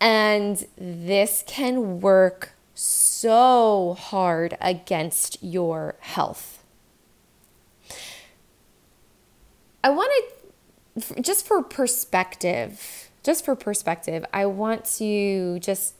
And 0.00 0.64
this 0.76 1.42
can 1.46 2.00
work 2.00 2.52
so 2.74 3.96
hard 3.98 4.56
against 4.60 5.42
your 5.42 5.96
health. 5.98 6.62
I 9.82 9.90
wanted, 9.90 10.32
just 11.20 11.44
for 11.44 11.62
perspective, 11.62 13.10
just 13.24 13.44
for 13.44 13.56
perspective, 13.56 14.24
I 14.32 14.46
want 14.46 14.84
to 14.98 15.58
just 15.58 15.94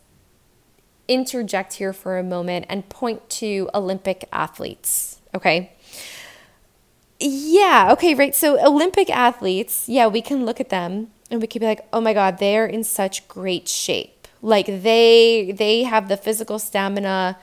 interject 1.08 1.74
here 1.74 1.92
for 1.92 2.18
a 2.18 2.22
moment 2.22 2.66
and 2.68 2.88
point 2.88 3.28
to 3.30 3.68
Olympic 3.74 4.28
athletes, 4.32 5.20
okay? 5.34 5.72
Yeah, 7.20 7.88
okay, 7.92 8.14
right. 8.14 8.34
So, 8.34 8.64
Olympic 8.64 9.10
athletes, 9.10 9.88
yeah, 9.88 10.06
we 10.06 10.22
can 10.22 10.44
look 10.44 10.60
at 10.60 10.68
them 10.68 11.08
and 11.30 11.40
we 11.40 11.46
can 11.46 11.60
be 11.60 11.66
like, 11.66 11.86
oh 11.92 12.00
my 12.00 12.14
God, 12.14 12.38
they're 12.38 12.66
in 12.66 12.84
such 12.84 13.26
great 13.28 13.68
shape. 13.68 14.28
Like 14.40 14.66
they 14.66 15.52
they 15.56 15.82
have 15.82 16.08
the 16.08 16.16
physical 16.16 16.60
stamina 16.60 17.36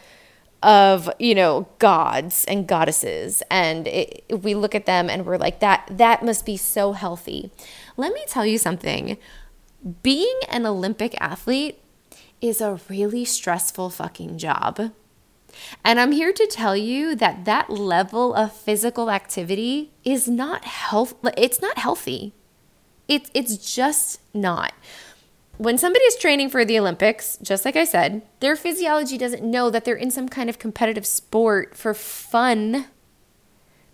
of 0.63 1.09
you 1.19 1.35
know 1.35 1.67
gods 1.79 2.45
and 2.45 2.67
goddesses. 2.67 3.43
And 3.51 3.87
it, 3.87 4.23
we 4.29 4.55
look 4.55 4.73
at 4.75 4.85
them 4.85 5.09
and 5.09 5.25
we're 5.25 5.37
like 5.37 5.59
that 5.59 5.85
that 5.91 6.23
must 6.23 6.45
be 6.45 6.55
so 6.55 6.93
healthy. 6.93 7.51
Let 7.97 8.13
me 8.13 8.23
tell 8.27 8.45
you 8.45 8.57
something. 8.57 9.17
Being 10.03 10.39
an 10.49 10.65
olympic 10.65 11.15
athlete 11.21 11.79
is 12.41 12.61
a 12.61 12.79
really 12.89 13.25
stressful 13.25 13.89
fucking 13.89 14.37
job 14.37 14.91
and 15.83 15.99
i'm 15.99 16.11
here 16.11 16.33
to 16.33 16.47
tell 16.47 16.75
you 16.75 17.15
that 17.15 17.45
that 17.45 17.69
level 17.69 18.33
of 18.33 18.51
physical 18.51 19.09
activity 19.09 19.91
is 20.03 20.27
not 20.27 20.65
health 20.65 21.15
it's 21.37 21.61
not 21.61 21.77
healthy 21.77 22.33
it, 23.07 23.29
it's 23.33 23.75
just 23.75 24.19
not 24.33 24.73
when 25.57 25.77
somebody 25.77 26.03
is 26.05 26.17
training 26.17 26.49
for 26.49 26.65
the 26.65 26.77
Olympics, 26.77 27.37
just 27.41 27.63
like 27.63 27.75
I 27.75 27.85
said, 27.85 28.21
their 28.39 28.55
physiology 28.55 29.17
doesn't 29.17 29.43
know 29.43 29.69
that 29.69 29.85
they're 29.85 29.95
in 29.95 30.11
some 30.11 30.27
kind 30.27 30.49
of 30.49 30.59
competitive 30.59 31.05
sport 31.05 31.75
for 31.75 31.93
fun. 31.93 32.87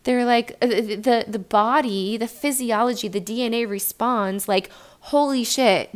They're 0.03 0.25
like 0.25 0.57
uh, 0.61 0.67
the 0.67 1.25
the 1.27 1.39
body, 1.39 2.17
the 2.17 2.27
physiology, 2.27 3.07
the 3.07 3.21
DNA 3.21 3.69
responds 3.69 4.47
like, 4.47 4.71
"Holy 5.01 5.43
shit. 5.43 5.95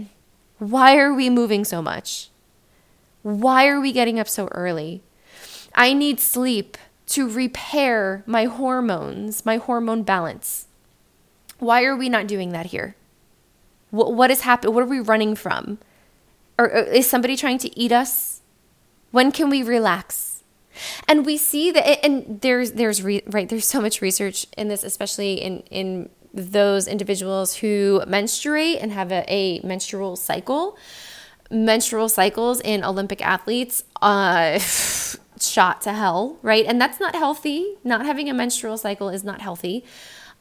Why 0.59 0.97
are 0.97 1.13
we 1.13 1.29
moving 1.29 1.65
so 1.65 1.81
much? 1.81 2.29
Why 3.23 3.67
are 3.67 3.81
we 3.81 3.91
getting 3.91 4.19
up 4.19 4.27
so 4.27 4.47
early? 4.51 5.01
I 5.75 5.93
need 5.93 6.19
sleep 6.19 6.77
to 7.07 7.29
repair 7.29 8.23
my 8.25 8.45
hormones, 8.45 9.45
my 9.45 9.57
hormone 9.57 10.03
balance. 10.03 10.67
Why 11.59 11.83
are 11.83 11.95
we 11.95 12.09
not 12.09 12.27
doing 12.27 12.49
that 12.49 12.67
here?" 12.67 12.95
What, 13.91 14.13
what 14.13 14.29
is 14.29 14.41
happening? 14.41 14.73
What 14.73 14.83
are 14.83 14.87
we 14.87 14.99
running 14.99 15.35
from? 15.35 15.77
Or, 16.57 16.65
or 16.65 16.79
is 16.79 17.09
somebody 17.09 17.37
trying 17.37 17.59
to 17.59 17.79
eat 17.79 17.91
us? 17.91 18.41
When 19.11 19.31
can 19.31 19.49
we 19.49 19.63
relax? 19.63 20.43
And 21.07 21.25
we 21.25 21.37
see 21.37 21.71
that, 21.71 22.03
and 22.05 22.41
there's 22.41 22.73
there's 22.73 23.01
re, 23.01 23.23
right 23.27 23.47
there's 23.47 23.65
so 23.65 23.79
much 23.79 24.01
research 24.01 24.45
in 24.57 24.67
this, 24.67 24.83
especially 24.83 25.35
in 25.35 25.59
in 25.71 26.09
those 26.33 26.85
individuals 26.89 27.55
who 27.55 28.03
menstruate 28.05 28.79
and 28.81 28.91
have 28.91 29.11
a, 29.13 29.23
a 29.31 29.59
menstrual 29.65 30.17
cycle. 30.17 30.77
Menstrual 31.49 32.09
cycles 32.09 32.59
in 32.59 32.83
Olympic 32.83 33.21
athletes, 33.21 33.83
uh, 34.01 34.59
shot 35.49 35.81
to 35.81 35.93
hell, 35.93 36.37
right? 36.41 36.65
And 36.65 36.79
that's 36.79 36.99
not 36.99 37.15
healthy. 37.15 37.75
Not 37.83 38.05
having 38.05 38.29
a 38.29 38.33
menstrual 38.33 38.77
cycle 38.77 39.09
is 39.09 39.23
not 39.23 39.41
healthy. 39.41 39.83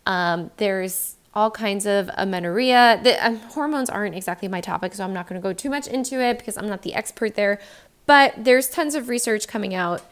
Um, 0.07 0.51
there's 0.59 1.17
all 1.35 1.51
kinds 1.51 1.87
of 1.87 2.11
amenorrhea. 2.17 3.01
The 3.03 3.27
um, 3.27 3.37
hormones 3.37 3.91
aren't 3.91 4.15
exactly 4.15 4.49
my 4.49 4.61
topic, 4.61 4.95
so 4.95 5.05
I'm 5.05 5.13
not 5.13 5.29
going 5.29 5.41
to 5.41 5.43
go 5.43 5.53
too 5.53 5.71
much 5.71 5.87
into 5.87 6.21
it 6.21 6.39
because 6.39 6.57
I'm 6.57 6.69
not 6.69 6.83
the 6.83 6.95
expert 6.95 7.35
there. 7.35 7.61
But 8.07 8.35
there's 8.37 8.69
tons 8.69 8.95
of 8.95 9.09
research 9.09 9.49
coming 9.49 9.75
out 9.75 10.03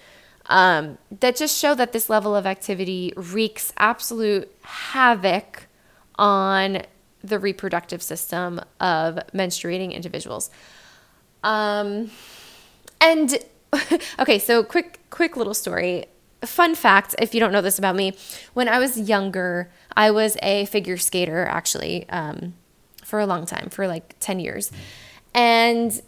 um, 0.47 0.99
that 1.21 1.37
just 1.37 1.59
show 1.59 1.75
that 1.75 1.93
this 1.93 2.11
level 2.11 2.35
of 2.35 2.47
activity 2.47 3.13
wreaks 3.17 3.73
absolute 3.77 4.53
havoc 4.63 5.69
on 6.17 6.83
the 7.23 7.39
reproductive 7.39 8.03
system 8.03 8.61
of 8.81 9.21
menstruating 9.33 9.93
individuals. 9.93 10.51
Um, 11.45 12.11
and 13.01 13.39
okay, 14.19 14.38
so 14.38 14.62
quick, 14.62 15.00
quick 15.11 15.37
little 15.37 15.55
story. 15.55 16.07
Fun 16.45 16.75
fact 16.75 17.14
if 17.21 17.35
you 17.35 17.41
don't 17.41 17.52
know 17.52 17.61
this 17.61 17.79
about 17.79 17.95
me 17.95 18.17
when 18.52 18.69
i 18.69 18.81
was 18.81 18.99
younger 18.99 19.71
i 19.97 20.11
was 20.11 20.37
a 20.43 20.64
figure 20.67 20.97
skater 20.97 21.47
actually 21.47 22.09
um, 22.09 22.55
for 23.05 23.21
a 23.21 23.26
long 23.26 23.47
time 23.47 23.69
for 23.71 23.87
like 23.87 24.17
10 24.19 24.41
years. 24.41 24.73
And 25.35 26.02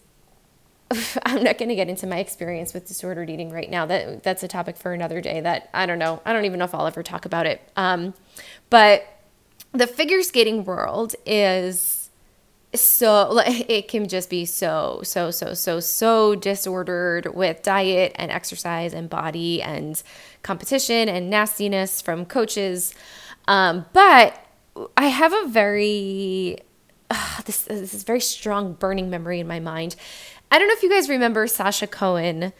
i'm 1.24 1.44
not 1.44 1.56
going 1.58 1.68
to 1.68 1.76
get 1.76 1.88
into 1.88 2.06
my 2.06 2.18
experience 2.18 2.74
with 2.74 2.86
disordered 2.88 3.30
eating 3.30 3.50
right 3.50 3.70
now. 3.70 3.86
That 3.86 4.22
that's 4.24 4.42
a 4.42 4.48
topic 4.48 4.76
for 4.76 4.92
another 4.92 5.20
day 5.20 5.40
that 5.40 5.70
i 5.72 5.86
don't 5.86 5.98
know. 6.00 6.20
I 6.24 6.32
don't 6.32 6.44
even 6.46 6.58
know 6.58 6.64
if 6.64 6.74
i'll 6.74 6.86
ever 6.86 7.02
talk 7.02 7.24
about 7.24 7.46
it. 7.46 7.60
Um, 7.76 8.14
but 8.70 9.06
the 9.70 9.86
figure 9.86 10.22
skating 10.22 10.64
world 10.64 11.14
is 11.26 12.03
so 12.74 13.28
like 13.32 13.68
it 13.70 13.88
can 13.88 14.08
just 14.08 14.30
be 14.30 14.44
so 14.44 15.00
so 15.02 15.30
so 15.30 15.54
so 15.54 15.80
so 15.80 16.34
disordered 16.34 17.34
with 17.34 17.62
diet 17.62 18.12
and 18.16 18.30
exercise 18.30 18.92
and 18.92 19.08
body 19.08 19.62
and 19.62 20.02
competition 20.42 21.08
and 21.08 21.30
nastiness 21.30 22.00
from 22.00 22.24
coaches. 22.24 22.94
Um, 23.46 23.84
but 23.92 24.40
i 24.96 25.06
have 25.06 25.32
a 25.32 25.46
very 25.46 26.58
uh, 27.10 27.40
this, 27.44 27.62
this 27.62 27.94
is 27.94 28.02
very 28.02 28.20
strong 28.20 28.72
burning 28.74 29.10
memory 29.10 29.40
in 29.40 29.46
my 29.46 29.60
mind. 29.60 29.96
I 30.50 30.58
don't 30.58 30.68
know 30.68 30.74
if 30.74 30.82
you 30.82 30.90
guys 30.90 31.08
remember 31.08 31.46
sasha 31.46 31.86
cohen. 31.86 32.52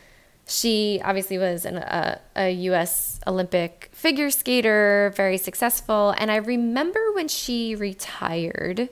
She 0.47 1.01
obviously 1.03 1.39
was 1.39 1.65
an, 1.65 1.79
a, 1.79 2.21
a 2.37 2.51
US 2.51 3.19
Olympic 3.27 3.89
figure 3.93 4.31
skater, 4.31 5.13
very 5.17 5.39
successful. 5.39 6.15
And 6.19 6.31
I 6.31 6.37
remember 6.37 7.13
when 7.15 7.29
she 7.29 7.75
retired, 7.75 8.91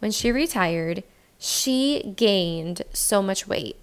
when 0.00 0.10
she 0.10 0.32
retired, 0.32 1.04
she 1.38 2.12
gained 2.16 2.82
so 2.92 3.22
much 3.22 3.46
weight. 3.46 3.76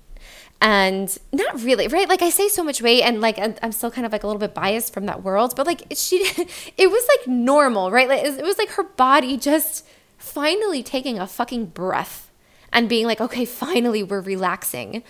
And 0.60 1.16
not 1.32 1.62
really, 1.64 1.88
right? 1.88 2.10
Like 2.10 2.22
I 2.22 2.30
say 2.30 2.48
so 2.48 2.64
much 2.64 2.82
weight 2.82 3.04
and 3.04 3.22
like 3.22 3.38
I'm 3.40 3.72
still 3.72 3.92
kind 3.92 4.06
of 4.06 4.12
like 4.12 4.24
a 4.24 4.28
little 4.28 4.40
bit 4.40 4.56
biased 4.56 4.92
from 4.92 5.06
that 5.06 5.24
world, 5.24 5.56
but 5.56 5.68
like 5.68 5.84
she 5.96 6.18
it 6.78 6.90
was 6.90 7.08
like 7.18 7.28
normal, 7.28 7.92
right? 7.92 8.10
Like 8.10 8.24
it 8.24 8.44
was 8.44 8.58
like 8.58 8.70
her 8.70 8.84
body 8.84 9.38
just 9.38 9.86
finally 10.18 10.82
taking 10.82 11.20
a 11.20 11.28
fucking 11.28 11.68
breath 11.68 12.32
and 12.74 12.90
being 12.90 13.06
like, 13.06 13.22
"Okay, 13.22 13.46
finally 13.46 14.02
we're 14.02 14.20
relaxing." 14.20 15.04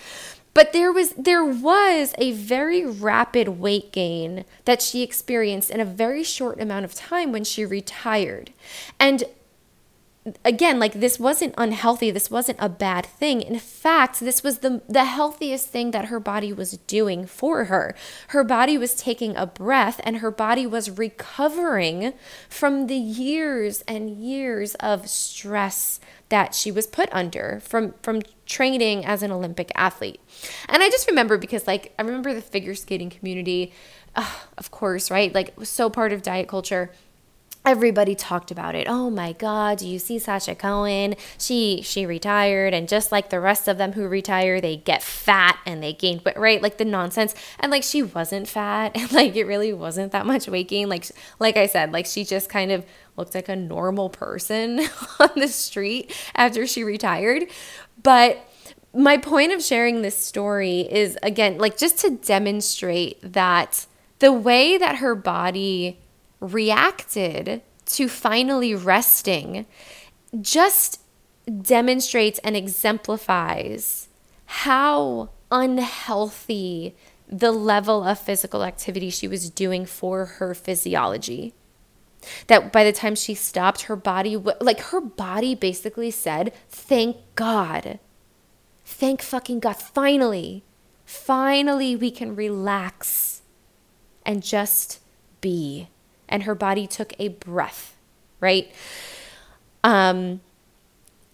But 0.52 0.72
there 0.72 0.92
was 0.92 1.10
there 1.10 1.44
was 1.44 2.14
a 2.18 2.32
very 2.32 2.84
rapid 2.84 3.60
weight 3.60 3.92
gain 3.92 4.44
that 4.64 4.82
she 4.82 5.02
experienced 5.02 5.70
in 5.70 5.80
a 5.80 5.84
very 5.84 6.24
short 6.24 6.60
amount 6.60 6.84
of 6.84 6.94
time 6.94 7.32
when 7.32 7.44
she 7.44 7.64
retired. 7.64 8.52
And 8.98 9.24
again 10.44 10.78
like 10.78 10.94
this 10.94 11.18
wasn't 11.18 11.54
unhealthy. 11.56 12.10
This 12.10 12.30
wasn't 12.30 12.58
a 12.60 12.68
bad 12.68 13.06
thing. 13.06 13.40
In 13.40 13.58
fact 13.58 14.20
this 14.20 14.42
was 14.42 14.58
the 14.58 14.82
the 14.88 15.04
healthiest 15.04 15.68
thing 15.68 15.90
that 15.92 16.06
her 16.06 16.20
body 16.20 16.52
was 16.52 16.72
doing 16.86 17.26
for 17.26 17.64
her. 17.64 17.94
Her 18.28 18.44
body 18.44 18.76
was 18.78 18.94
taking 18.94 19.36
a 19.36 19.46
breath 19.46 20.00
and 20.04 20.18
her 20.18 20.30
body 20.30 20.66
was 20.66 20.90
recovering 20.90 22.14
from 22.48 22.86
the 22.86 22.96
years 22.96 23.82
and 23.86 24.10
years 24.10 24.74
of 24.76 25.08
stress 25.08 26.00
that 26.28 26.54
she 26.54 26.70
was 26.70 26.86
put 26.86 27.08
under 27.12 27.60
from 27.62 27.94
from 28.02 28.22
training 28.44 29.04
as 29.04 29.22
an 29.22 29.30
olympic 29.30 29.70
athlete. 29.74 30.20
And 30.68 30.82
i 30.82 30.90
just 30.90 31.08
remember 31.08 31.38
because 31.38 31.66
like 31.66 31.94
i 31.98 32.02
remember 32.02 32.34
the 32.34 32.42
figure 32.42 32.74
skating 32.74 33.10
community 33.10 33.72
uh, 34.16 34.30
of 34.56 34.70
course 34.70 35.10
right? 35.10 35.32
Like 35.34 35.56
was 35.56 35.68
so 35.68 35.88
part 35.88 36.12
of 36.12 36.22
diet 36.22 36.48
culture 36.48 36.90
everybody 37.68 38.14
talked 38.14 38.50
about 38.50 38.74
it. 38.74 38.86
Oh 38.88 39.10
my 39.10 39.32
god, 39.32 39.78
do 39.78 39.86
you 39.86 39.98
see 39.98 40.18
Sasha 40.18 40.54
Cohen? 40.54 41.16
She 41.38 41.82
she 41.82 42.06
retired 42.06 42.72
and 42.72 42.88
just 42.88 43.12
like 43.12 43.28
the 43.28 43.40
rest 43.40 43.68
of 43.68 43.76
them 43.76 43.92
who 43.92 44.08
retire, 44.08 44.58
they 44.58 44.78
get 44.78 45.02
fat 45.02 45.58
and 45.66 45.82
they 45.82 45.92
gain 45.92 46.22
weight, 46.24 46.38
right? 46.38 46.62
Like 46.62 46.78
the 46.78 46.86
nonsense. 46.86 47.34
And 47.60 47.70
like 47.70 47.82
she 47.82 48.02
wasn't 48.02 48.48
fat 48.48 48.92
and 48.94 49.12
like 49.12 49.36
it 49.36 49.44
really 49.44 49.74
wasn't 49.74 50.12
that 50.12 50.24
much 50.24 50.48
weight 50.48 50.68
gain. 50.68 50.88
Like 50.88 51.06
like 51.38 51.58
I 51.58 51.66
said, 51.66 51.92
like 51.92 52.06
she 52.06 52.24
just 52.24 52.48
kind 52.48 52.72
of 52.72 52.86
looked 53.16 53.34
like 53.34 53.50
a 53.50 53.56
normal 53.56 54.08
person 54.08 54.80
on 55.20 55.30
the 55.36 55.48
street 55.48 56.10
after 56.34 56.66
she 56.66 56.84
retired. 56.84 57.44
But 58.02 58.38
my 58.94 59.18
point 59.18 59.52
of 59.52 59.62
sharing 59.62 60.00
this 60.00 60.16
story 60.16 60.80
is 60.90 61.18
again 61.22 61.58
like 61.58 61.76
just 61.76 61.98
to 61.98 62.10
demonstrate 62.10 63.20
that 63.22 63.86
the 64.20 64.32
way 64.32 64.78
that 64.78 64.96
her 64.96 65.14
body 65.14 65.98
reacted 66.40 67.62
to 67.86 68.08
finally 68.08 68.74
resting 68.74 69.66
just 70.40 71.00
demonstrates 71.62 72.38
and 72.40 72.56
exemplifies 72.56 74.08
how 74.46 75.30
unhealthy 75.50 76.94
the 77.30 77.52
level 77.52 78.04
of 78.04 78.18
physical 78.18 78.64
activity 78.64 79.10
she 79.10 79.28
was 79.28 79.50
doing 79.50 79.84
for 79.86 80.24
her 80.24 80.54
physiology. 80.54 81.54
That 82.48 82.72
by 82.72 82.84
the 82.84 82.92
time 82.92 83.14
she 83.14 83.34
stopped, 83.34 83.82
her 83.82 83.96
body, 83.96 84.36
like 84.36 84.80
her 84.80 85.00
body 85.00 85.54
basically 85.54 86.10
said, 86.10 86.52
Thank 86.68 87.16
God. 87.34 87.98
Thank 88.84 89.22
fucking 89.22 89.60
God. 89.60 89.74
Finally, 89.74 90.64
finally, 91.04 91.94
we 91.94 92.10
can 92.10 92.34
relax 92.34 93.42
and 94.24 94.42
just 94.42 95.00
be 95.40 95.88
and 96.28 96.44
her 96.44 96.54
body 96.54 96.86
took 96.86 97.12
a 97.18 97.28
breath, 97.28 97.96
right? 98.40 98.72
Um, 99.84 100.40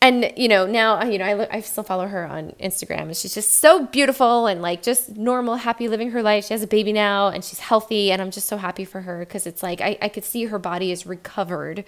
and 0.04 0.32
you 0.36 0.48
know 0.48 0.66
now 0.66 1.02
you 1.04 1.18
know 1.18 1.24
I, 1.24 1.56
I 1.56 1.60
still 1.60 1.82
follow 1.82 2.06
her 2.06 2.26
on 2.26 2.52
instagram 2.60 3.04
and 3.04 3.16
she's 3.16 3.32
just 3.32 3.54
so 3.54 3.86
beautiful 3.86 4.46
and 4.46 4.60
like 4.60 4.82
just 4.82 5.16
normal 5.16 5.56
happy 5.56 5.88
living 5.88 6.10
her 6.10 6.22
life. 6.22 6.44
She 6.44 6.54
has 6.54 6.62
a 6.62 6.66
baby 6.66 6.92
now 6.92 7.28
and 7.28 7.42
she's 7.42 7.60
healthy 7.60 8.12
and 8.12 8.20
i'm 8.20 8.30
just 8.30 8.46
so 8.46 8.58
happy 8.58 8.84
for 8.84 9.00
her 9.00 9.20
because 9.20 9.46
it's 9.46 9.62
like 9.62 9.80
I, 9.80 9.96
I 10.02 10.08
could 10.10 10.24
see 10.24 10.44
her 10.44 10.58
body 10.58 10.92
is 10.92 11.06
recovered 11.06 11.84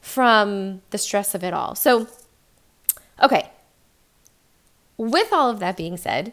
from 0.00 0.82
the 0.90 0.98
stress 0.98 1.34
of 1.34 1.42
it 1.42 1.52
all. 1.52 1.74
So 1.74 2.06
okay. 3.20 3.50
With 4.96 5.32
all 5.32 5.50
of 5.50 5.58
that 5.58 5.76
being 5.76 5.96
said 5.96 6.32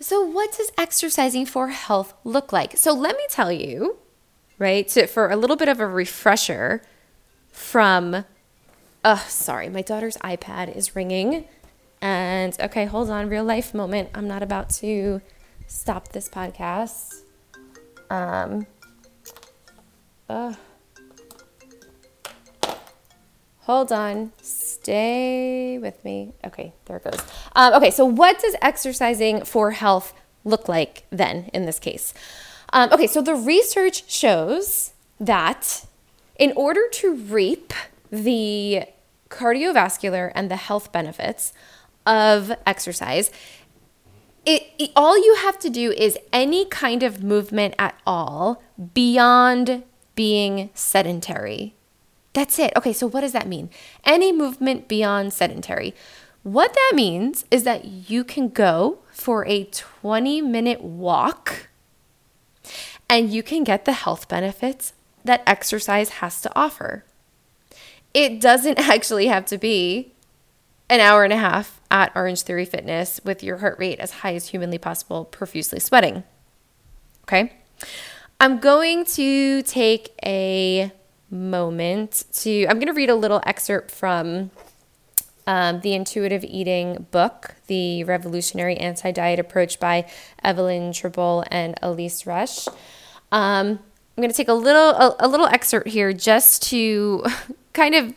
so 0.00 0.20
what 0.20 0.56
does 0.56 0.72
exercising 0.76 1.46
for 1.46 1.68
health 1.68 2.12
look 2.24 2.52
like? 2.52 2.76
So 2.76 2.92
let 2.92 3.16
me 3.16 3.22
tell 3.30 3.52
you 3.52 3.98
right? 4.58 4.90
So 4.90 5.06
for 5.06 5.30
a 5.30 5.36
little 5.36 5.56
bit 5.56 5.68
of 5.68 5.80
a 5.80 5.86
refresher 5.86 6.82
from, 7.50 8.24
oh, 9.04 9.24
sorry, 9.28 9.68
my 9.68 9.82
daughter's 9.82 10.16
iPad 10.18 10.74
is 10.74 10.96
ringing. 10.96 11.46
And 12.00 12.56
okay, 12.60 12.84
hold 12.84 13.10
on, 13.10 13.28
real 13.28 13.44
life 13.44 13.72
moment. 13.72 14.10
I'm 14.14 14.28
not 14.28 14.42
about 14.42 14.70
to 14.70 15.22
stop 15.66 16.08
this 16.08 16.28
podcast. 16.28 17.22
Um, 18.10 18.66
uh, 20.28 20.54
hold 23.60 23.92
on, 23.92 24.32
stay 24.42 25.78
with 25.78 26.04
me. 26.04 26.34
Okay, 26.44 26.74
there 26.84 26.98
it 26.98 27.04
goes. 27.04 27.20
Um, 27.56 27.74
okay, 27.74 27.90
so 27.90 28.04
what 28.04 28.40
does 28.40 28.54
exercising 28.60 29.44
for 29.44 29.70
health 29.70 30.12
look 30.44 30.68
like 30.68 31.04
then 31.10 31.50
in 31.54 31.64
this 31.64 31.78
case? 31.78 32.12
Um, 32.74 32.90
okay, 32.90 33.06
so 33.06 33.22
the 33.22 33.36
research 33.36 34.10
shows 34.10 34.94
that 35.20 35.86
in 36.36 36.52
order 36.56 36.88
to 36.94 37.14
reap 37.14 37.72
the 38.10 38.82
cardiovascular 39.30 40.32
and 40.34 40.50
the 40.50 40.56
health 40.56 40.90
benefits 40.90 41.52
of 42.04 42.52
exercise, 42.66 43.30
it, 44.44 44.64
it, 44.76 44.90
all 44.96 45.16
you 45.16 45.36
have 45.36 45.56
to 45.60 45.70
do 45.70 45.92
is 45.92 46.18
any 46.32 46.64
kind 46.66 47.04
of 47.04 47.22
movement 47.22 47.76
at 47.78 47.94
all 48.04 48.60
beyond 48.92 49.84
being 50.16 50.70
sedentary. 50.74 51.76
That's 52.32 52.58
it. 52.58 52.72
Okay, 52.74 52.92
so 52.92 53.06
what 53.06 53.20
does 53.20 53.32
that 53.32 53.46
mean? 53.46 53.70
Any 54.02 54.32
movement 54.32 54.88
beyond 54.88 55.32
sedentary. 55.32 55.94
What 56.42 56.74
that 56.74 56.92
means 56.96 57.44
is 57.52 57.62
that 57.62 57.84
you 57.84 58.24
can 58.24 58.48
go 58.48 58.98
for 59.12 59.46
a 59.46 59.64
20 59.64 60.42
minute 60.42 60.82
walk 60.82 61.68
and 63.08 63.30
you 63.30 63.42
can 63.42 63.64
get 63.64 63.84
the 63.84 63.92
health 63.92 64.28
benefits 64.28 64.92
that 65.24 65.42
exercise 65.46 66.10
has 66.10 66.40
to 66.42 66.52
offer. 66.56 67.04
It 68.12 68.40
doesn't 68.40 68.78
actually 68.88 69.26
have 69.26 69.46
to 69.46 69.58
be 69.58 70.12
an 70.88 71.00
hour 71.00 71.24
and 71.24 71.32
a 71.32 71.36
half 71.36 71.80
at 71.90 72.12
Orange 72.14 72.42
Theory 72.42 72.64
Fitness 72.64 73.20
with 73.24 73.42
your 73.42 73.58
heart 73.58 73.78
rate 73.78 73.98
as 74.00 74.10
high 74.10 74.34
as 74.34 74.48
humanly 74.48 74.78
possible, 74.78 75.24
profusely 75.24 75.80
sweating. 75.80 76.24
Okay? 77.22 77.52
I'm 78.40 78.58
going 78.58 79.04
to 79.06 79.62
take 79.62 80.12
a 80.24 80.92
moment 81.30 82.24
to, 82.32 82.66
I'm 82.66 82.76
going 82.76 82.88
to 82.88 82.92
read 82.92 83.10
a 83.10 83.14
little 83.14 83.40
excerpt 83.46 83.90
from 83.90 84.50
um, 85.46 85.80
the 85.80 85.94
Intuitive 85.94 86.44
Eating 86.44 87.06
book, 87.10 87.54
The 87.66 88.04
Revolutionary 88.04 88.76
Anti 88.76 89.10
Diet 89.10 89.38
Approach 89.38 89.78
by 89.78 90.06
Evelyn 90.42 90.92
Tribole 90.92 91.44
and 91.50 91.74
Elyse 91.82 92.24
Resch. 92.24 92.68
Um, 93.32 93.78
I'm 94.16 94.22
going 94.22 94.30
to 94.30 94.36
take 94.36 94.48
a 94.48 94.54
little 94.54 94.90
a, 94.90 95.16
a 95.20 95.28
little 95.28 95.46
excerpt 95.46 95.88
here 95.88 96.12
just 96.12 96.62
to 96.70 97.24
kind 97.72 97.94
of 97.94 98.14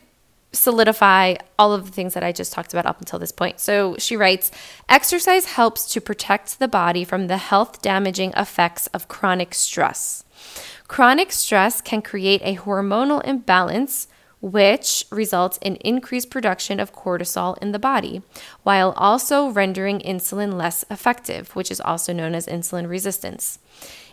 solidify 0.52 1.34
all 1.58 1.72
of 1.72 1.86
the 1.86 1.92
things 1.92 2.14
that 2.14 2.24
I 2.24 2.32
just 2.32 2.52
talked 2.52 2.72
about 2.72 2.86
up 2.86 3.00
until 3.00 3.18
this 3.18 3.32
point. 3.32 3.60
So 3.60 3.96
she 3.98 4.16
writes 4.16 4.50
Exercise 4.88 5.46
helps 5.46 5.90
to 5.92 6.00
protect 6.00 6.58
the 6.58 6.68
body 6.68 7.04
from 7.04 7.26
the 7.26 7.36
health 7.36 7.82
damaging 7.82 8.32
effects 8.36 8.86
of 8.88 9.08
chronic 9.08 9.54
stress. 9.54 10.24
Chronic 10.86 11.32
stress 11.32 11.80
can 11.80 12.00
create 12.00 12.40
a 12.44 12.56
hormonal 12.56 13.22
imbalance 13.24 14.08
which 14.40 15.04
results 15.10 15.58
in 15.62 15.76
increased 15.76 16.30
production 16.30 16.78
of 16.80 16.92
cortisol 16.92 17.56
in 17.58 17.72
the 17.72 17.78
body, 17.78 18.22
while 18.62 18.92
also 18.92 19.48
rendering 19.48 20.00
insulin 20.00 20.54
less 20.54 20.84
effective, 20.90 21.54
which 21.56 21.70
is 21.70 21.80
also 21.80 22.12
known 22.12 22.34
as 22.34 22.46
insulin 22.46 22.88
resistance. 22.88 23.58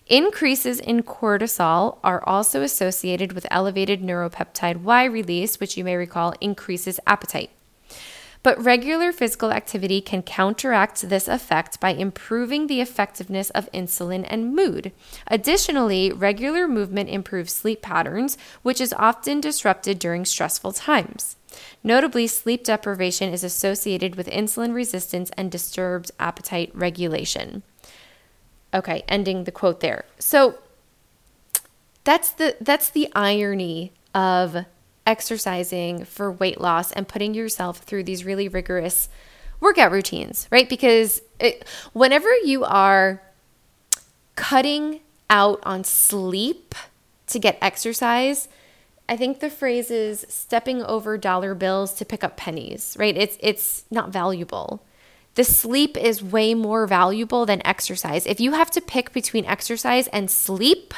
Increases 0.07 0.79
in 0.79 1.01
cortisol 1.01 1.97
are 2.03 2.23
also 2.27 2.61
associated 2.61 3.33
with 3.33 3.47
elevated 3.49 4.01
neuropeptide 4.01 4.81
Y 4.81 5.03
release, 5.05 5.59
which 5.59 5.77
you 5.77 5.83
may 5.83 5.95
recall 5.95 6.33
increases 6.39 6.99
appetite. 7.07 7.49
But 8.45 8.63
regular 8.63 9.11
physical 9.11 9.51
activity 9.51 10.01
can 10.01 10.21
counteract 10.21 11.09
this 11.09 11.27
effect 11.27 11.79
by 11.79 11.93
improving 11.93 12.67
the 12.67 12.79
effectiveness 12.79 13.49
of 13.49 13.71
insulin 13.71 14.23
and 14.29 14.55
mood. 14.55 14.91
Additionally, 15.25 16.11
regular 16.11 16.67
movement 16.67 17.09
improves 17.09 17.51
sleep 17.51 17.81
patterns, 17.81 18.37
which 18.61 18.79
is 18.79 18.93
often 18.99 19.41
disrupted 19.41 19.97
during 19.97 20.25
stressful 20.25 20.73
times. 20.73 21.37
Notably, 21.83 22.27
sleep 22.27 22.63
deprivation 22.63 23.33
is 23.33 23.43
associated 23.43 24.13
with 24.13 24.27
insulin 24.27 24.75
resistance 24.75 25.31
and 25.35 25.49
disturbed 25.49 26.11
appetite 26.19 26.69
regulation. 26.75 27.63
Okay, 28.71 29.03
ending 29.07 29.45
the 29.45 29.51
quote 29.51 29.79
there. 29.79 30.05
So 30.19 30.59
that's 32.03 32.29
the 32.29 32.55
that's 32.61 32.91
the 32.91 33.09
irony 33.15 33.91
of 34.13 34.65
exercising 35.05 36.05
for 36.05 36.31
weight 36.31 36.59
loss 36.59 36.91
and 36.91 37.07
putting 37.07 37.33
yourself 37.33 37.79
through 37.79 38.03
these 38.03 38.25
really 38.25 38.47
rigorous 38.47 39.09
workout 39.59 39.91
routines, 39.91 40.47
right? 40.51 40.67
Because 40.67 41.21
it, 41.39 41.65
whenever 41.93 42.33
you 42.43 42.63
are 42.63 43.21
cutting 44.35 45.01
out 45.29 45.59
on 45.63 45.83
sleep 45.83 46.75
to 47.27 47.39
get 47.39 47.57
exercise, 47.61 48.47
I 49.07 49.17
think 49.17 49.39
the 49.39 49.49
phrase 49.49 49.91
is 49.91 50.25
stepping 50.29 50.81
over 50.83 51.17
dollar 51.17 51.53
bills 51.53 51.93
to 51.95 52.05
pick 52.05 52.23
up 52.23 52.37
pennies, 52.37 52.95
right? 52.99 53.15
It's 53.15 53.37
it's 53.39 53.85
not 53.91 54.09
valuable. 54.09 54.83
The 55.35 55.43
sleep 55.43 55.97
is 55.97 56.23
way 56.23 56.53
more 56.53 56.87
valuable 56.87 57.45
than 57.45 57.65
exercise. 57.65 58.25
If 58.25 58.39
you 58.39 58.53
have 58.53 58.71
to 58.71 58.81
pick 58.81 59.11
between 59.11 59.45
exercise 59.45 60.07
and 60.07 60.31
sleep, 60.31 60.93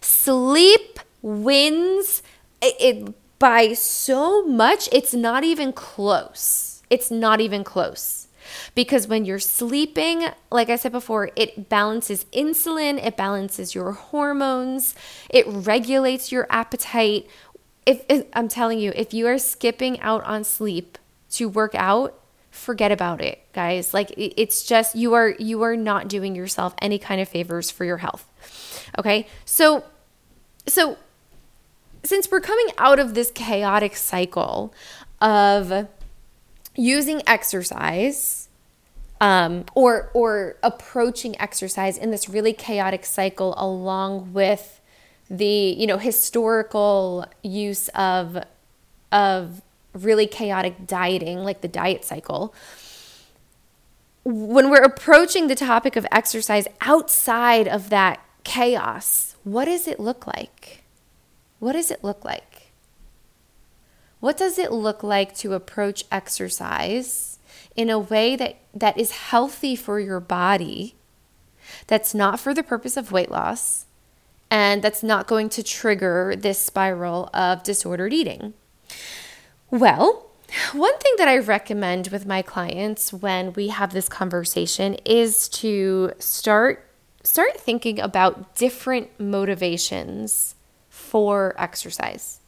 sleep 0.00 0.98
wins 1.22 2.22
it, 2.60 2.74
it 2.80 3.14
by 3.38 3.72
so 3.74 4.44
much, 4.44 4.88
it's 4.92 5.14
not 5.14 5.44
even 5.44 5.72
close. 5.72 6.82
It's 6.88 7.10
not 7.10 7.40
even 7.40 7.64
close. 7.64 8.28
Because 8.74 9.08
when 9.08 9.24
you're 9.24 9.38
sleeping, 9.38 10.28
like 10.50 10.70
I 10.70 10.76
said 10.76 10.92
before, 10.92 11.30
it 11.36 11.68
balances 11.68 12.24
insulin, 12.32 13.04
it 13.04 13.16
balances 13.16 13.74
your 13.74 13.92
hormones, 13.92 14.94
it 15.28 15.44
regulates 15.48 16.30
your 16.30 16.46
appetite. 16.48 17.28
If, 17.84 18.04
if 18.08 18.26
I'm 18.32 18.48
telling 18.48 18.78
you, 18.78 18.92
if 18.94 19.12
you 19.12 19.26
are 19.26 19.38
skipping 19.38 20.00
out 20.00 20.22
on 20.24 20.44
sleep 20.44 20.98
to 21.30 21.48
work 21.48 21.74
out, 21.74 22.18
forget 22.50 22.90
about 22.90 23.20
it, 23.20 23.40
guys. 23.52 23.92
Like 23.92 24.12
it's 24.16 24.64
just 24.64 24.96
you 24.96 25.14
are 25.14 25.30
you 25.38 25.62
are 25.62 25.76
not 25.76 26.08
doing 26.08 26.34
yourself 26.34 26.74
any 26.80 26.98
kind 26.98 27.20
of 27.20 27.28
favors 27.28 27.70
for 27.70 27.84
your 27.84 27.98
health. 27.98 28.32
Okay? 28.98 29.26
So 29.44 29.84
so 30.66 30.96
since 32.06 32.30
we're 32.30 32.40
coming 32.40 32.68
out 32.78 32.98
of 32.98 33.14
this 33.14 33.30
chaotic 33.30 33.96
cycle 33.96 34.72
of 35.20 35.88
using 36.76 37.22
exercise 37.26 38.48
um, 39.20 39.64
or 39.74 40.10
or 40.14 40.56
approaching 40.62 41.40
exercise 41.40 41.96
in 41.96 42.10
this 42.10 42.28
really 42.28 42.52
chaotic 42.52 43.04
cycle 43.04 43.54
along 43.56 44.32
with 44.32 44.80
the 45.30 45.44
you 45.44 45.86
know 45.86 45.98
historical 45.98 47.24
use 47.42 47.88
of 47.88 48.38
of 49.10 49.62
really 49.94 50.26
chaotic 50.26 50.86
dieting 50.86 51.38
like 51.38 51.62
the 51.62 51.68
diet 51.68 52.04
cycle 52.04 52.54
when 54.24 54.70
we're 54.70 54.82
approaching 54.82 55.46
the 55.46 55.54
topic 55.54 55.96
of 55.96 56.06
exercise 56.12 56.66
outside 56.82 57.66
of 57.66 57.88
that 57.88 58.20
chaos 58.44 59.36
what 59.42 59.64
does 59.64 59.88
it 59.88 59.98
look 59.98 60.26
like 60.26 60.82
what 61.58 61.72
does 61.72 61.90
it 61.90 62.04
look 62.04 62.24
like? 62.24 62.72
What 64.20 64.36
does 64.36 64.58
it 64.58 64.72
look 64.72 65.02
like 65.02 65.34
to 65.36 65.54
approach 65.54 66.04
exercise 66.10 67.38
in 67.74 67.90
a 67.90 67.98
way 67.98 68.34
that, 68.36 68.56
that 68.74 68.98
is 68.98 69.10
healthy 69.12 69.76
for 69.76 70.00
your 70.00 70.20
body, 70.20 70.96
that's 71.86 72.14
not 72.14 72.40
for 72.40 72.54
the 72.54 72.62
purpose 72.62 72.96
of 72.96 73.12
weight 73.12 73.30
loss, 73.30 73.86
and 74.50 74.82
that's 74.82 75.02
not 75.02 75.26
going 75.26 75.48
to 75.50 75.62
trigger 75.62 76.34
this 76.36 76.58
spiral 76.58 77.28
of 77.34 77.62
disordered 77.62 78.12
eating? 78.12 78.54
Well, 79.70 80.26
one 80.72 80.98
thing 80.98 81.14
that 81.18 81.28
I 81.28 81.38
recommend 81.38 82.08
with 82.08 82.26
my 82.26 82.42
clients 82.42 83.12
when 83.12 83.52
we 83.52 83.68
have 83.68 83.92
this 83.92 84.08
conversation 84.08 84.94
is 85.04 85.48
to 85.50 86.12
start 86.18 86.82
start 87.22 87.58
thinking 87.58 87.98
about 87.98 88.54
different 88.54 89.10
motivations 89.18 90.55
for 91.06 91.54
exercise. 91.58 92.40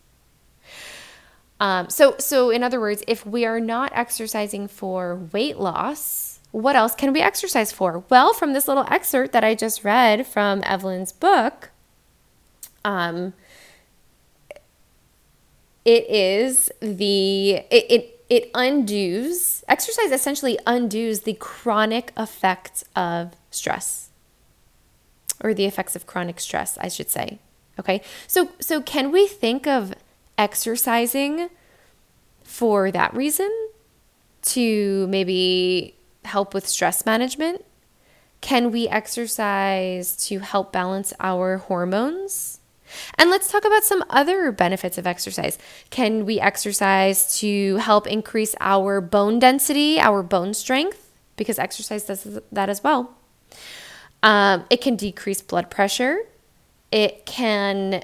Um, 1.61 1.91
so, 1.91 2.17
so 2.19 2.51
in 2.51 2.63
other 2.63 2.81
words, 2.81 3.03
if 3.09 3.27
we 3.27 3.45
are 3.45 3.61
not 3.61 3.91
exercising 3.95 4.69
for 4.69 5.17
weight 5.33 5.59
loss, 5.59 6.39
what 6.51 6.77
else 6.77 6.95
can 6.95 7.13
we 7.13 7.21
exercise 7.21 7.73
for? 7.73 8.05
Well, 8.09 8.33
from 8.33 8.53
this 8.53 8.69
little 8.69 8.85
excerpt 8.89 9.33
that 9.33 9.45
I 9.45 9.55
just 9.55 9.85
read 9.85 10.27
from 10.27 10.63
Evelyn's 10.65 11.13
book, 11.13 11.71
um, 12.85 13.35
it 15.85 16.09
is 16.09 16.71
the 16.81 17.51
it, 17.71 17.91
it 17.91 18.25
it 18.29 18.51
undoes 18.55 19.65
exercise 19.69 20.11
essentially 20.11 20.59
undoes 20.67 21.23
the 21.23 21.33
chronic 21.35 22.13
effects 22.17 22.85
of 22.95 23.35
stress 23.51 24.11
or 25.43 25.55
the 25.55 25.65
effects 25.65 25.97
of 25.97 26.07
chronic 26.07 26.41
stress, 26.41 26.77
I 26.79 26.89
should 26.89 27.11
say. 27.11 27.39
Okay. 27.79 28.03
So 28.27 28.51
so 28.61 28.83
can 28.83 29.13
we 29.13 29.27
think 29.27 29.67
of 29.67 29.95
exercising 30.37 31.51
for 32.43 32.91
that 32.91 33.15
reason 33.15 33.51
to 34.43 35.07
maybe 35.09 35.95
help 36.25 36.55
with 36.55 36.67
stress 36.67 37.05
management? 37.05 37.65
Can 38.41 38.71
we 38.71 38.89
exercise 38.89 40.17
to 40.29 40.39
help 40.39 40.73
balance 40.73 41.13
our 41.19 41.59
hormones? 41.59 42.61
And 43.19 43.31
let's 43.31 43.51
talk 43.51 43.65
about 43.65 43.85
some 43.85 44.03
other 44.09 44.51
benefits 44.53 44.97
of 44.97 45.07
exercise. 45.07 45.59
Can 45.91 46.25
we 46.25 46.41
exercise 46.41 47.39
to 47.41 47.77
help 47.77 48.07
increase 48.07 48.55
our 48.61 49.01
bone 49.01 49.39
density, 49.39 50.01
our 50.01 50.23
bone 50.23 50.55
strength? 50.55 51.11
Because 51.37 51.59
exercise 51.59 52.05
does 52.05 52.41
that 52.51 52.69
as 52.69 52.83
well. 52.83 53.15
Um, 54.23 54.65
it 54.71 54.81
can 54.81 54.97
decrease 54.97 55.43
blood 55.43 55.71
pressure 55.71 56.21
it 56.91 57.27
can 57.27 58.03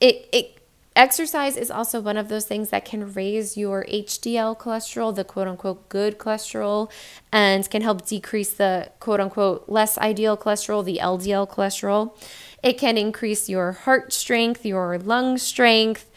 it 0.00 0.28
it 0.32 0.54
exercise 0.96 1.56
is 1.56 1.70
also 1.70 2.00
one 2.00 2.16
of 2.16 2.28
those 2.28 2.44
things 2.46 2.70
that 2.70 2.84
can 2.84 3.12
raise 3.12 3.56
your 3.56 3.84
HDL 3.86 4.56
cholesterol, 4.58 5.14
the 5.14 5.24
quote 5.24 5.48
unquote 5.48 5.88
good 5.88 6.18
cholesterol, 6.18 6.90
and 7.32 7.68
can 7.68 7.82
help 7.82 8.06
decrease 8.06 8.52
the 8.52 8.90
quote 9.00 9.20
unquote 9.20 9.68
less 9.68 9.98
ideal 9.98 10.36
cholesterol, 10.36 10.84
the 10.84 10.98
LDL 11.02 11.48
cholesterol. 11.48 12.16
It 12.62 12.78
can 12.78 12.96
increase 12.96 13.48
your 13.48 13.72
heart 13.72 14.12
strength, 14.12 14.64
your 14.64 14.98
lung 14.98 15.36
strength. 15.38 16.10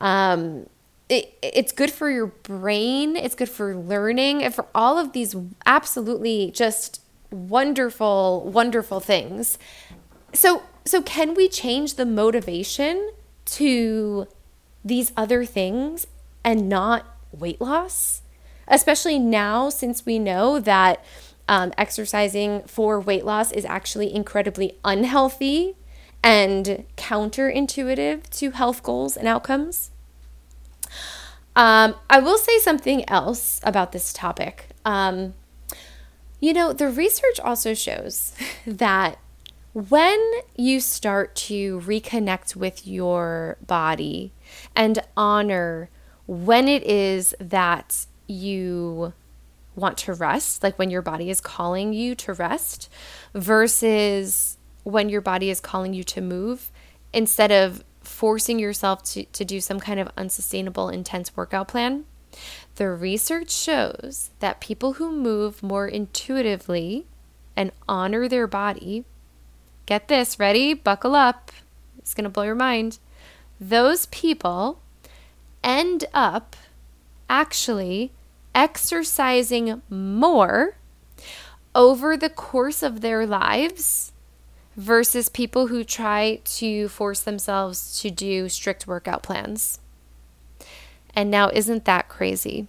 Um, 0.00 0.66
it, 1.08 1.34
it's 1.42 1.72
good 1.72 1.90
for 1.90 2.10
your 2.10 2.26
brain, 2.26 3.16
it's 3.16 3.34
good 3.34 3.50
for 3.50 3.76
learning, 3.76 4.42
and 4.42 4.54
for 4.54 4.66
all 4.74 4.98
of 4.98 5.12
these 5.12 5.36
absolutely 5.66 6.50
just 6.52 7.02
wonderful, 7.30 8.50
wonderful 8.50 9.00
things. 9.00 9.58
So, 10.32 10.62
so 10.84 11.02
can 11.02 11.34
we 11.34 11.48
change 11.48 11.94
the 11.94 12.06
motivation 12.06 13.10
to 13.44 14.26
these 14.84 15.12
other 15.16 15.44
things 15.44 16.06
and 16.44 16.68
not 16.68 17.06
weight 17.32 17.60
loss? 17.60 18.22
Especially 18.68 19.18
now, 19.18 19.68
since 19.68 20.06
we 20.06 20.18
know 20.18 20.58
that 20.58 21.04
um, 21.48 21.72
exercising 21.76 22.62
for 22.62 23.00
weight 23.00 23.24
loss 23.24 23.52
is 23.52 23.64
actually 23.64 24.14
incredibly 24.14 24.78
unhealthy 24.84 25.76
and 26.22 26.84
counterintuitive 26.96 28.28
to 28.30 28.50
health 28.52 28.82
goals 28.82 29.16
and 29.16 29.26
outcomes. 29.26 29.90
Um, 31.54 31.96
I 32.08 32.20
will 32.20 32.38
say 32.38 32.58
something 32.58 33.08
else 33.08 33.60
about 33.62 33.92
this 33.92 34.12
topic. 34.12 34.68
Um, 34.84 35.34
you 36.40 36.52
know, 36.52 36.72
the 36.72 36.88
research 36.88 37.38
also 37.40 37.74
shows 37.74 38.34
that 38.66 39.18
when 39.72 40.32
you 40.54 40.80
start 40.80 41.34
to 41.34 41.80
reconnect 41.80 42.54
with 42.54 42.86
your 42.86 43.56
body 43.66 44.32
and 44.76 44.98
honor 45.16 45.88
when 46.26 46.68
it 46.68 46.82
is 46.82 47.34
that 47.40 48.06
you 48.26 49.12
want 49.74 49.96
to 49.96 50.12
rest, 50.12 50.62
like 50.62 50.78
when 50.78 50.90
your 50.90 51.02
body 51.02 51.30
is 51.30 51.40
calling 51.40 51.92
you 51.92 52.14
to 52.14 52.34
rest, 52.34 52.90
versus 53.34 54.58
when 54.84 55.08
your 55.08 55.20
body 55.20 55.48
is 55.48 55.60
calling 55.60 55.94
you 55.94 56.04
to 56.04 56.20
move, 56.20 56.70
instead 57.12 57.50
of 57.50 57.82
forcing 58.02 58.58
yourself 58.58 59.02
to, 59.02 59.24
to 59.26 59.44
do 59.44 59.60
some 59.60 59.80
kind 59.80 59.98
of 59.98 60.10
unsustainable, 60.16 60.88
intense 60.88 61.34
workout 61.36 61.68
plan. 61.68 62.04
The 62.76 62.90
research 62.90 63.50
shows 63.50 64.30
that 64.40 64.60
people 64.60 64.94
who 64.94 65.12
move 65.12 65.62
more 65.62 65.86
intuitively 65.86 67.06
and 67.56 67.70
honor 67.88 68.28
their 68.28 68.46
body 68.46 69.04
get 69.86 70.08
this, 70.08 70.38
ready? 70.38 70.74
Buckle 70.74 71.14
up. 71.14 71.50
It's 71.98 72.14
going 72.14 72.24
to 72.24 72.30
blow 72.30 72.44
your 72.44 72.54
mind. 72.54 72.98
Those 73.60 74.06
people 74.06 74.80
end 75.62 76.04
up 76.12 76.56
actually 77.28 78.12
exercising 78.54 79.82
more 79.88 80.76
over 81.74 82.16
the 82.16 82.30
course 82.30 82.82
of 82.82 83.00
their 83.00 83.26
lives 83.26 84.12
versus 84.76 85.28
people 85.28 85.68
who 85.68 85.84
try 85.84 86.40
to 86.44 86.88
force 86.88 87.20
themselves 87.20 88.00
to 88.00 88.10
do 88.10 88.48
strict 88.48 88.86
workout 88.86 89.22
plans. 89.22 89.78
And 91.14 91.30
now, 91.30 91.50
isn't 91.50 91.84
that 91.84 92.08
crazy? 92.08 92.68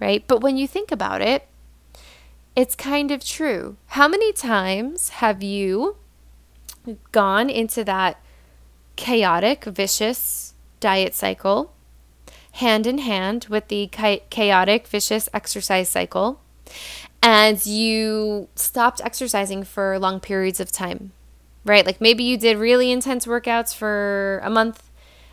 Right? 0.00 0.24
But 0.26 0.40
when 0.40 0.56
you 0.56 0.68
think 0.68 0.92
about 0.92 1.20
it, 1.20 1.48
it's 2.54 2.74
kind 2.74 3.10
of 3.10 3.24
true. 3.24 3.76
How 3.88 4.08
many 4.08 4.32
times 4.32 5.08
have 5.10 5.42
you 5.42 5.96
gone 7.12 7.50
into 7.50 7.84
that 7.84 8.20
chaotic, 8.96 9.64
vicious 9.64 10.54
diet 10.80 11.14
cycle 11.14 11.72
hand 12.52 12.86
in 12.86 12.98
hand 12.98 13.46
with 13.48 13.68
the 13.68 13.88
chaotic, 14.30 14.88
vicious 14.88 15.28
exercise 15.32 15.88
cycle, 15.88 16.40
and 17.22 17.64
you 17.64 18.48
stopped 18.56 19.00
exercising 19.04 19.62
for 19.62 19.98
long 19.98 20.18
periods 20.18 20.58
of 20.58 20.72
time, 20.72 21.12
right? 21.64 21.86
Like 21.86 22.00
maybe 22.00 22.24
you 22.24 22.36
did 22.36 22.58
really 22.58 22.90
intense 22.90 23.26
workouts 23.26 23.74
for 23.74 24.40
a 24.42 24.50
month 24.50 24.90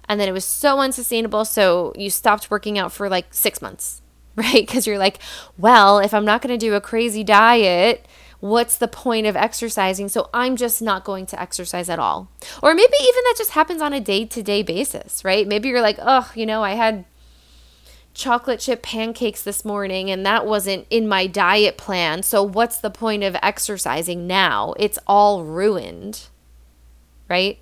and 0.08 0.20
then 0.20 0.30
it 0.30 0.34
was 0.34 0.46
so 0.46 0.80
unsustainable. 0.80 1.46
So 1.46 1.94
you 1.96 2.10
stopped 2.10 2.52
working 2.52 2.78
out 2.78 2.92
for 2.92 3.10
like 3.10 3.34
six 3.34 3.62
months, 3.62 4.02
right? 4.36 4.66
Because 4.66 4.86
you're 4.86 5.00
like, 5.00 5.20
well, 5.58 6.00
if 6.00 6.14
I'm 6.14 6.26
not 6.26 6.42
going 6.42 6.58
to 6.58 6.64
do 6.64 6.76
a 6.76 6.82
crazy 6.82 7.24
diet, 7.24 8.06
what's 8.50 8.78
the 8.78 8.88
point 8.88 9.26
of 9.26 9.36
exercising? 9.36 10.08
So 10.08 10.30
I'm 10.34 10.56
just 10.56 10.82
not 10.82 11.04
going 11.04 11.26
to 11.28 11.42
exercise 11.42 11.90
at 11.90 12.00
all. 12.00 12.30
Or 12.62 12.76
maybe 12.76 12.94
even 13.02 13.24
that 13.24 13.36
just 13.38 13.52
happens 13.52 13.82
on 13.82 13.94
a 13.94 14.00
day 14.00 14.26
to 14.26 14.44
day 14.44 14.62
basis, 14.62 15.26
right? 15.26 15.48
Maybe 15.48 15.70
you're 15.70 15.82
like, 15.82 15.98
oh, 16.02 16.32
you 16.36 16.46
know, 16.46 16.64
I 16.64 16.74
had 16.74 17.06
chocolate 18.14 18.60
chip 18.60 18.82
pancakes 18.82 19.42
this 19.42 19.66
morning 19.66 20.10
and 20.10 20.26
that 20.26 20.46
wasn't 20.46 20.86
in 20.90 21.08
my 21.08 21.28
diet 21.28 21.78
plan. 21.78 22.24
So 22.24 22.44
what's 22.44 22.78
the 22.78 22.90
point 22.90 23.24
of 23.24 23.36
exercising 23.42 24.28
now? 24.28 24.74
It's 24.78 25.00
all 25.08 25.44
ruined, 25.44 26.28
right? 27.28 27.60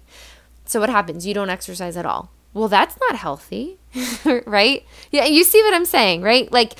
So 0.65 0.79
what 0.79 0.89
happens? 0.89 1.25
You 1.25 1.33
don't 1.33 1.49
exercise 1.49 1.97
at 1.97 2.05
all. 2.05 2.29
Well, 2.53 2.67
that's 2.67 2.97
not 2.99 3.15
healthy, 3.15 3.79
right? 4.45 4.85
Yeah, 5.11 5.25
you 5.25 5.43
see 5.43 5.63
what 5.63 5.73
I'm 5.73 5.85
saying, 5.85 6.21
right? 6.21 6.51
Like 6.51 6.73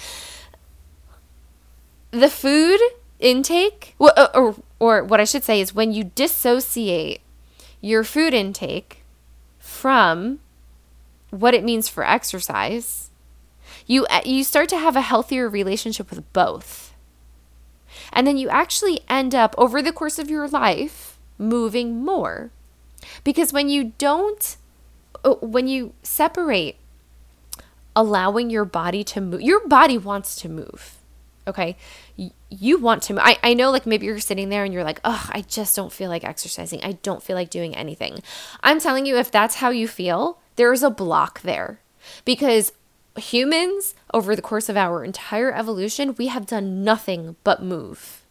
the 2.12 2.30
food 2.30 2.80
intake, 3.24 3.96
or, 3.98 4.12
uh, 4.18 4.28
or, 4.36 4.56
or 4.80 5.04
what 5.04 5.20
I 5.20 5.24
should 5.24 5.44
say 5.44 5.60
is 5.62 5.74
when 5.74 5.92
you 5.92 6.04
dissociate 6.04 7.22
your 7.82 8.04
food 8.04 8.34
intake 8.34 9.04
from 9.60 10.40
what 11.30 11.54
it 11.54 11.64
means 11.64 11.90
for 11.90 12.06
exercise, 12.06 13.10
you 13.88 14.06
uh, 14.06 14.22
you 14.24 14.44
start 14.44 14.70
to 14.70 14.78
have 14.78 14.96
a 14.96 15.02
healthier 15.02 15.50
relationship 15.50 16.10
with 16.10 16.32
both. 16.34 16.94
And 18.12 18.28
then 18.28 18.38
you 18.38 18.50
actually 18.50 19.02
end 19.10 19.34
up 19.34 19.56
over 19.58 19.82
the 19.82 19.92
course 19.92 20.20
of 20.20 20.30
your 20.30 20.48
life 20.48 21.18
moving 21.38 22.04
more. 22.04 22.52
Because 23.24 23.52
when 23.52 23.70
you 23.70 23.94
don't 23.98 24.58
uh, 25.24 25.36
when 25.36 25.68
you 25.68 25.94
separate 26.04 26.78
allowing 27.96 28.50
your 28.50 28.66
body 28.66 29.04
to 29.04 29.22
move, 29.22 29.42
your 29.42 29.68
body 29.68 29.98
wants 29.98 30.36
to 30.38 30.50
move. 30.50 30.98
Okay. 31.48 31.76
You 32.54 32.78
want 32.78 33.04
to, 33.04 33.20
I, 33.20 33.38
I 33.44 33.54
know 33.54 33.72
like 33.72 33.86
maybe 33.86 34.06
you're 34.06 34.20
sitting 34.20 34.50
there 34.50 34.64
and 34.64 34.74
you're 34.74 34.84
like, 34.84 35.00
oh, 35.04 35.28
I 35.32 35.42
just 35.42 35.76
don't 35.76 35.92
feel 35.92 36.10
like 36.10 36.24
exercising. 36.24 36.84
I 36.84 36.94
don't 37.04 37.24
feel 37.24 37.36
like 37.36 37.50
doing 37.50 37.76
anything. 37.76 38.22
I'm 38.62 38.80
telling 38.80 39.06
you, 39.06 39.18
if 39.18 39.32
that's 39.32 39.56
how 39.56 39.70
you 39.70 39.88
feel, 39.88 40.40
there's 40.56 40.84
a 40.84 40.90
block 40.90 41.42
there 41.42 41.80
because 42.26 42.72
humans, 43.18 43.96
over 44.14 44.36
the 44.36 44.42
course 44.42 44.70
of 44.70 44.78
our 44.78 45.04
entire 45.04 45.54
evolution, 45.54 46.16
we 46.18 46.28
have 46.28 46.46
done 46.46 46.84
nothing 46.84 47.36
but 47.44 47.64
move. 47.64 48.24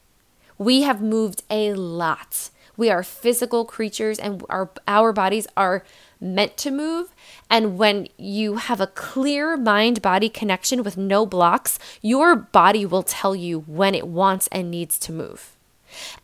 We 0.59 0.83
have 0.83 1.03
moved 1.03 1.43
a 1.51 1.75
lot. 1.75 2.51
We 2.77 2.91
are 2.91 3.03
physical 3.03 3.65
creatures 3.65 4.19
and 4.19 4.43
our, 4.49 4.71
our 4.89 5.13
bodies 5.13 5.47
are 5.57 5.85
meant 6.21 6.57
to 6.59 6.71
move. 6.71 7.15
And 7.51 7.77
when 7.79 8.09
you 8.17 8.57
have 8.57 8.81
a 8.81 8.87
clear 8.87 9.57
mind 9.57 10.01
body 10.01 10.29
connection 10.29 10.83
with 10.83 10.97
no 10.97 11.27
blocks, 11.27 11.79
your 12.01 12.37
body 12.37 12.87
will 12.87 13.03
tell 13.03 13.35
you 13.35 13.61
when 13.61 13.95
it 13.95 14.07
wants 14.07 14.49
and 14.49 14.71
needs 14.71 14.99
to 15.01 15.13
move. 15.13 15.57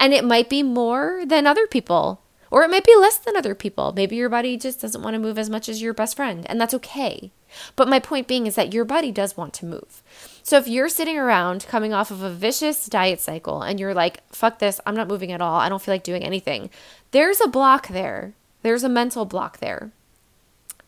And 0.01 0.15
it 0.15 0.25
might 0.25 0.49
be 0.49 0.63
more 0.63 1.25
than 1.27 1.47
other 1.47 1.67
people, 1.67 2.23
or 2.51 2.63
it 2.63 2.71
might 2.71 2.87
be 2.87 2.97
less 2.97 3.19
than 3.19 3.37
other 3.37 3.55
people. 3.55 3.93
Maybe 3.93 4.17
your 4.17 4.31
body 4.31 4.57
just 4.57 4.81
doesn't 4.81 5.03
want 5.03 5.15
to 5.15 5.21
move 5.21 5.39
as 5.39 5.51
much 5.51 5.69
as 5.69 5.83
your 5.83 5.93
best 5.93 6.17
friend, 6.17 6.47
and 6.49 6.59
that's 6.59 6.73
okay. 6.75 7.31
But 7.77 7.89
my 7.89 7.99
point 7.99 8.27
being 8.27 8.47
is 8.47 8.55
that 8.55 8.73
your 8.73 8.85
body 8.85 9.13
does 9.13 9.37
want 9.37 9.53
to 9.55 9.67
move. 9.67 10.03
So 10.49 10.57
if 10.57 10.67
you're 10.67 10.89
sitting 10.89 11.19
around 11.19 11.67
coming 11.69 11.93
off 11.93 12.11
of 12.11 12.23
a 12.23 12.31
vicious 12.31 12.87
diet 12.87 13.21
cycle 13.21 13.61
and 13.61 13.79
you're 13.79 13.93
like, 13.93 14.27
fuck 14.33 14.61
this, 14.61 14.81
I'm 14.87 14.97
not 14.97 15.07
moving 15.07 15.31
at 15.31 15.43
all, 15.43 15.57
I 15.57 15.69
don't 15.69 15.83
feel 15.83 15.93
like 15.93 16.03
doing 16.03 16.25
anything, 16.25 16.71
there's 17.11 17.39
a 17.43 17.49
block 17.49 17.89
there. 17.89 18.33
There's 18.63 18.83
a 18.83 18.89
mental 18.89 19.27
block 19.27 19.59
there 19.59 19.91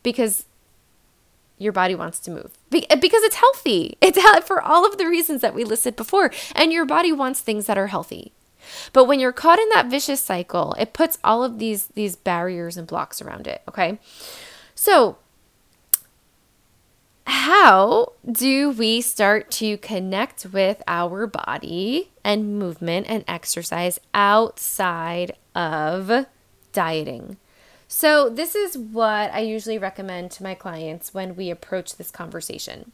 because 0.03 0.47
your 1.59 1.75
body 1.75 1.95
wants 1.95 2.21
to 2.21 2.31
move 2.31 2.57
because 2.71 3.23
it's 3.23 3.35
healthy. 3.35 3.99
It's 4.01 4.19
for 4.47 4.63
all 4.63 4.87
of 4.87 4.97
the 4.97 5.07
reasons 5.07 5.43
that 5.43 5.55
we 5.55 5.65
listed 5.65 5.95
before. 5.95 6.31
And 6.57 6.73
your 6.73 6.87
body 6.87 7.13
wants 7.13 7.43
things 7.43 7.67
that 7.67 7.77
are 7.77 7.89
healthy. 7.89 8.33
But 8.95 9.05
when 9.05 9.21
you're 9.21 9.31
caught 9.31 9.59
in 9.59 9.69
that 9.75 9.91
vicious 9.91 10.23
cycle, 10.23 10.75
it 10.79 10.95
puts 10.95 11.19
all 11.23 11.45
of 11.45 11.59
these 11.59 11.89
these 11.89 12.17
barriers 12.17 12.79
and 12.79 12.87
blocks 12.87 13.21
around 13.21 13.47
it, 13.47 13.61
okay? 13.69 13.99
So, 14.75 15.19
how 17.31 18.15
do 18.31 18.71
we 18.71 19.01
start 19.01 19.53
to 19.53 19.79
connect 19.79 20.47
with 20.47 20.83
our 20.89 21.29
body 21.29 22.11
and 22.25 22.59
movement 22.59 23.07
and 23.09 23.25
exercise 23.29 24.01
outside 24.13 25.37
of 25.55 26.27
dieting? 26.73 27.37
So, 27.87 28.29
this 28.29 28.57
is 28.57 28.77
what 28.77 29.33
I 29.33 29.41
usually 29.41 29.79
recommend 29.79 30.33
to 30.33 30.43
my 30.43 30.55
clients 30.55 31.15
when 31.15 31.37
we 31.37 31.51
approach 31.51 31.97
this 31.97 32.11
conversation. 32.11 32.91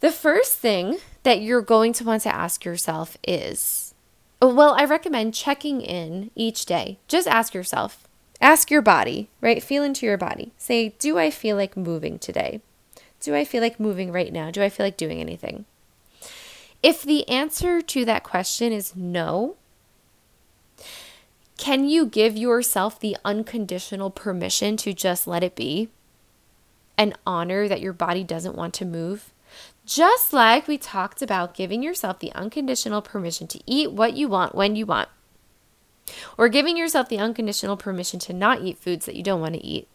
The 0.00 0.10
first 0.10 0.56
thing 0.56 0.98
that 1.24 1.42
you're 1.42 1.60
going 1.60 1.92
to 1.94 2.04
want 2.04 2.22
to 2.22 2.34
ask 2.34 2.64
yourself 2.64 3.18
is 3.22 3.92
well, 4.40 4.74
I 4.78 4.84
recommend 4.84 5.34
checking 5.34 5.82
in 5.82 6.30
each 6.34 6.64
day. 6.64 6.98
Just 7.06 7.28
ask 7.28 7.52
yourself, 7.52 8.08
ask 8.40 8.70
your 8.70 8.82
body, 8.82 9.28
right? 9.42 9.62
Feel 9.62 9.82
into 9.82 10.06
your 10.06 10.16
body. 10.16 10.52
Say, 10.56 10.94
do 10.98 11.18
I 11.18 11.30
feel 11.30 11.56
like 11.56 11.76
moving 11.76 12.18
today? 12.18 12.62
Do 13.20 13.34
I 13.34 13.44
feel 13.44 13.60
like 13.60 13.80
moving 13.80 14.12
right 14.12 14.32
now? 14.32 14.50
Do 14.50 14.62
I 14.62 14.68
feel 14.68 14.86
like 14.86 14.96
doing 14.96 15.20
anything? 15.20 15.64
If 16.82 17.02
the 17.02 17.28
answer 17.28 17.80
to 17.80 18.04
that 18.04 18.22
question 18.22 18.72
is 18.72 18.94
no, 18.94 19.56
can 21.56 21.88
you 21.88 22.06
give 22.06 22.36
yourself 22.36 23.00
the 23.00 23.16
unconditional 23.24 24.10
permission 24.10 24.76
to 24.78 24.94
just 24.94 25.26
let 25.26 25.42
it 25.42 25.56
be 25.56 25.88
and 26.96 27.18
honor 27.26 27.66
that 27.66 27.80
your 27.80 27.92
body 27.92 28.22
doesn't 28.22 28.54
want 28.54 28.74
to 28.74 28.84
move? 28.84 29.32
Just 29.84 30.32
like 30.32 30.68
we 30.68 30.78
talked 30.78 31.20
about 31.20 31.54
giving 31.54 31.82
yourself 31.82 32.20
the 32.20 32.32
unconditional 32.32 33.02
permission 33.02 33.46
to 33.48 33.60
eat 33.66 33.90
what 33.90 34.16
you 34.16 34.28
want 34.28 34.54
when 34.54 34.76
you 34.76 34.86
want, 34.86 35.08
or 36.36 36.48
giving 36.48 36.76
yourself 36.76 37.08
the 37.08 37.18
unconditional 37.18 37.76
permission 37.76 38.20
to 38.20 38.32
not 38.32 38.62
eat 38.62 38.78
foods 38.78 39.06
that 39.06 39.16
you 39.16 39.22
don't 39.22 39.40
want 39.40 39.54
to 39.54 39.64
eat. 39.64 39.88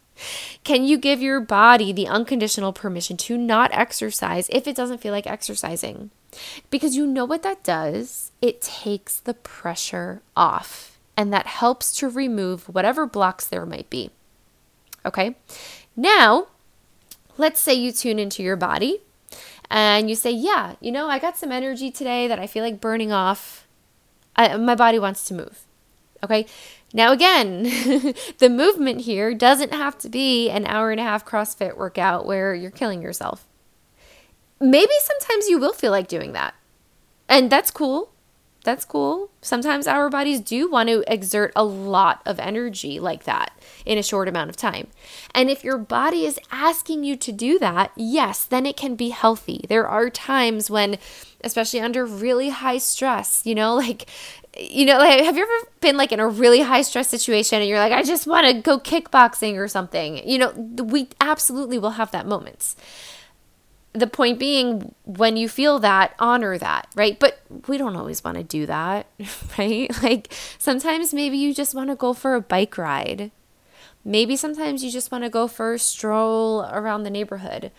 Can 0.64 0.84
you 0.84 0.98
give 0.98 1.22
your 1.22 1.40
body 1.40 1.92
the 1.92 2.08
unconditional 2.08 2.74
permission 2.74 3.18
to 3.18 3.38
not 3.38 3.72
exercise 3.74 4.50
if 4.50 4.68
it 4.68 4.76
doesn't 4.76 5.00
feel 5.00 5.12
like 5.12 5.28
exercising? 5.28 6.12
Because 6.70 6.96
you 6.96 7.06
know 7.06 7.26
what 7.26 7.44
that 7.44 7.64
does? 7.64 8.32
It 8.42 8.62
takes 8.62 9.20
the 9.20 9.34
pressure 9.34 10.22
off 10.36 10.98
and 11.16 11.32
that 11.32 11.48
helps 11.48 11.92
to 11.98 12.10
remove 12.10 12.68
whatever 12.70 13.06
blocks 13.06 13.48
there 13.48 13.66
might 13.66 13.90
be. 13.90 14.10
Okay, 15.06 15.36
now 15.96 16.48
let's 17.38 17.60
say 17.60 17.74
you 17.74 17.92
tune 17.92 18.20
into 18.20 18.42
your 18.42 18.56
body 18.56 19.02
and 19.70 20.10
you 20.10 20.16
say, 20.16 20.32
Yeah, 20.32 20.76
you 20.80 20.92
know, 20.92 21.08
I 21.08 21.20
got 21.20 21.38
some 21.38 21.52
energy 21.52 21.92
today 21.92 22.28
that 22.28 22.40
I 22.40 22.48
feel 22.48 22.64
like 22.64 22.82
burning 22.82 23.12
off. 23.12 23.68
I, 24.36 24.56
my 24.58 24.76
body 24.76 24.98
wants 24.98 25.26
to 25.26 25.34
move. 25.34 25.62
Okay, 26.24 26.48
now 26.94 27.12
again, 27.12 27.64
the 28.38 28.50
movement 28.50 29.02
here 29.02 29.34
doesn't 29.34 29.74
have 29.74 29.98
to 30.00 30.10
be 30.10 30.50
an 30.50 30.66
hour 30.68 30.92
and 30.92 31.00
a 31.00 31.04
half 31.04 31.26
CrossFit 31.26 31.76
workout 31.76 32.26
where 32.26 32.54
you're 32.54 32.72
killing 32.72 33.02
yourself. 33.02 33.48
Maybe 34.62 34.94
sometimes 35.02 35.50
you 35.50 35.58
will 35.58 35.74
feel 35.74 35.92
like 35.92 36.08
doing 36.08 36.34
that. 36.34 36.54
And 37.28 37.50
that's 37.50 37.72
cool 37.72 38.14
that's 38.64 38.86
cool. 38.86 39.30
Sometimes 39.42 39.88
our 39.88 40.10
bodies 40.10 40.40
do 40.40 40.70
want 40.70 40.88
to 40.88 41.04
exert 41.12 41.52
a 41.56 41.66
lot 41.66 42.22
of 42.26 42.40
energy 42.40 42.98
like 42.98 43.26
that 43.26 43.52
in 43.86 43.98
a 43.98 44.04
short 44.04 44.30
amount 44.30 44.50
of 44.50 44.56
time. 44.56 44.88
And 45.36 45.50
if 45.50 45.66
your 45.66 45.78
body 45.78 46.26
is 46.26 46.40
asking 46.50 47.04
you 47.04 47.18
to 47.18 47.32
do 47.34 47.60
that, 47.60 47.92
yes, 47.98 48.46
then 48.46 48.66
it 48.66 48.78
can 48.78 48.96
be 48.96 49.10
healthy. 49.10 49.66
There 49.68 49.88
are 49.88 50.10
times 50.10 50.70
when, 50.70 50.98
especially 51.44 51.82
under 51.82 52.06
really 52.06 52.50
high 52.50 52.78
stress, 52.78 53.46
you 53.46 53.54
know, 53.54 53.76
like, 53.76 54.10
you 54.58 54.86
know, 54.86 54.98
like, 54.98 55.24
have 55.24 55.36
you 55.36 55.44
ever 55.44 55.68
been 55.82 55.98
like 55.98 56.12
in 56.12 56.20
a 56.20 56.28
really 56.28 56.62
high 56.62 56.82
stress 56.82 57.10
situation 57.10 57.60
and 57.60 57.68
you're 57.68 57.80
like, 57.80 57.92
I 57.92 58.04
just 58.04 58.28
want 58.28 58.48
to 58.48 58.62
go 58.62 58.80
kickboxing 58.80 59.58
or 59.58 59.68
something? 59.68 60.28
You 60.28 60.38
know, 60.38 60.52
we 60.52 61.10
absolutely 61.20 61.80
will 61.80 61.92
have 61.92 62.12
that 62.12 62.28
moments. 62.28 62.76
The 63.94 64.08
point 64.08 64.40
being 64.40 64.94
when 65.06 65.38
you 65.38 65.48
feel 65.48 65.80
that 65.80 66.16
honor 66.18 66.58
that 66.58 66.88
right? 66.96 67.20
But 67.20 67.42
we 67.68 67.78
don't 67.78 67.96
always 67.96 68.24
want 68.24 68.38
to 68.38 68.44
do 68.44 68.66
that 68.66 69.08
right? 69.58 69.92
Like 70.02 70.34
sometimes 70.58 71.14
maybe 71.14 71.38
you 71.38 71.54
just 71.54 71.76
want 71.76 71.90
to 71.90 71.96
go 71.96 72.14
for 72.14 72.36
a 72.36 72.42
bike 72.42 72.78
ride. 72.78 73.32
Maybe 74.06 74.36
sometimes 74.36 74.84
you 74.84 74.92
just 74.92 75.12
want 75.12 75.24
to 75.24 75.30
go 75.30 75.48
for 75.48 75.74
a 75.74 75.80
stroll 75.80 76.64
around 76.72 77.04
the 77.04 77.10
neighborhood. 77.10 77.72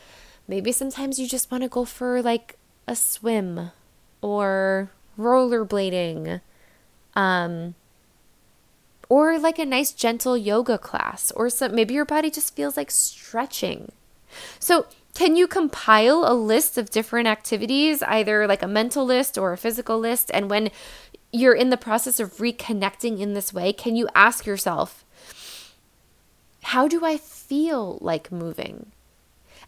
Maybe 0.48 0.72
sometimes 0.72 1.18
you 1.18 1.28
just 1.28 1.50
want 1.50 1.62
to 1.62 1.68
go 1.68 1.84
for 1.84 2.22
like 2.22 2.56
a 2.86 2.96
swim 2.96 3.70
or 4.22 4.90
rollerblading 5.18 6.40
um 7.16 7.74
or 9.08 9.38
like 9.38 9.58
a 9.58 9.64
nice 9.64 9.92
gentle 9.92 10.36
yoga 10.36 10.78
class 10.78 11.30
or 11.32 11.50
some 11.50 11.74
maybe 11.74 11.94
your 11.94 12.04
body 12.04 12.30
just 12.30 12.56
feels 12.56 12.76
like 12.76 12.90
stretching 12.90 13.92
so 14.58 14.86
can 15.14 15.36
you 15.36 15.46
compile 15.46 16.24
a 16.26 16.34
list 16.34 16.76
of 16.76 16.90
different 16.90 17.28
activities, 17.28 18.02
either 18.02 18.48
like 18.48 18.62
a 18.62 18.68
mental 18.68 19.04
list 19.04 19.38
or 19.38 19.52
a 19.52 19.56
physical 19.56 19.98
list? 19.98 20.30
And 20.34 20.50
when 20.50 20.70
you're 21.32 21.54
in 21.54 21.70
the 21.70 21.76
process 21.76 22.18
of 22.18 22.38
reconnecting 22.38 23.20
in 23.20 23.34
this 23.34 23.52
way, 23.52 23.72
can 23.72 23.94
you 23.94 24.08
ask 24.14 24.44
yourself, 24.44 25.04
how 26.64 26.88
do 26.88 27.04
I 27.04 27.16
feel 27.16 27.98
like 28.00 28.32
moving? 28.32 28.90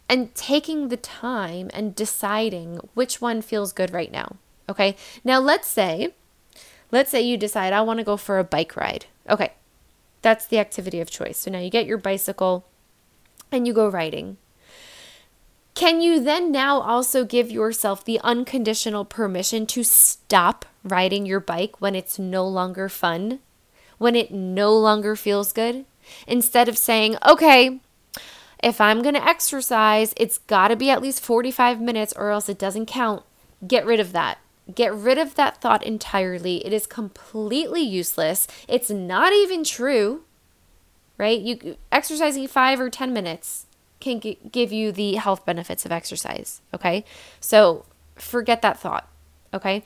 And 0.09 0.35
taking 0.35 0.89
the 0.89 0.97
time 0.97 1.69
and 1.73 1.95
deciding 1.95 2.79
which 2.93 3.21
one 3.21 3.41
feels 3.41 3.71
good 3.71 3.93
right 3.93 4.11
now. 4.11 4.35
Okay. 4.69 4.97
Now, 5.23 5.39
let's 5.39 5.67
say 5.67 6.13
let's 6.91 7.11
say 7.11 7.21
you 7.21 7.37
decide, 7.37 7.73
I 7.73 7.81
want 7.81 7.99
to 7.99 8.05
go 8.05 8.17
for 8.17 8.39
a 8.39 8.43
bike 8.43 8.75
ride. 8.75 9.05
Okay, 9.29 9.53
that's 10.21 10.45
the 10.45 10.59
activity 10.59 10.99
of 10.99 11.09
choice. 11.09 11.37
So 11.37 11.51
now 11.51 11.59
you 11.59 11.69
get 11.69 11.85
your 11.85 11.97
bicycle 11.97 12.65
and 13.51 13.67
you 13.67 13.73
go 13.73 13.87
riding. 13.87 14.37
Can 15.73 16.01
you 16.01 16.19
then 16.19 16.51
now 16.51 16.79
also 16.81 17.23
give 17.23 17.51
yourself 17.51 18.03
the 18.03 18.19
unconditional 18.23 19.05
permission 19.05 19.67
to 19.67 19.83
stop 19.83 20.65
riding 20.83 21.25
your 21.27 21.39
bike 21.39 21.79
when 21.79 21.93
it's 21.93 22.17
no 22.17 22.47
longer 22.47 22.89
fun, 22.89 23.39
when 23.99 24.15
it 24.15 24.31
no 24.31 24.75
longer 24.75 25.15
feels 25.15 25.53
good? 25.53 25.85
Instead 26.25 26.67
of 26.67 26.79
saying, 26.79 27.17
okay, 27.27 27.79
if 28.63 28.81
I'm 28.81 29.03
going 29.03 29.13
to 29.13 29.23
exercise, 29.23 30.15
it's 30.17 30.39
got 30.39 30.69
to 30.69 30.75
be 30.75 30.89
at 30.89 31.01
least 31.01 31.23
45 31.23 31.79
minutes 31.79 32.13
or 32.17 32.31
else 32.31 32.49
it 32.49 32.57
doesn't 32.57 32.87
count. 32.87 33.23
Get 33.67 33.85
rid 33.85 33.99
of 33.99 34.13
that. 34.13 34.39
Get 34.73 34.93
rid 34.93 35.17
of 35.17 35.35
that 35.35 35.61
thought 35.61 35.83
entirely. 35.83 36.65
It 36.65 36.73
is 36.73 36.85
completely 36.85 37.81
useless. 37.81 38.47
It's 38.67 38.89
not 38.89 39.33
even 39.33 39.63
true. 39.63 40.23
Right? 41.17 41.39
You 41.39 41.77
exercising 41.91 42.47
5 42.47 42.79
or 42.79 42.89
10 42.89 43.11
minutes 43.13 43.65
can 43.99 44.19
g- 44.19 44.37
give 44.51 44.71
you 44.71 44.91
the 44.91 45.15
health 45.15 45.45
benefits 45.45 45.85
of 45.85 45.91
exercise, 45.91 46.61
okay? 46.73 47.03
So, 47.39 47.85
forget 48.15 48.61
that 48.61 48.79
thought, 48.79 49.07
okay? 49.53 49.83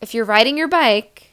If 0.00 0.14
you're 0.14 0.24
riding 0.24 0.56
your 0.56 0.68
bike, 0.68 1.32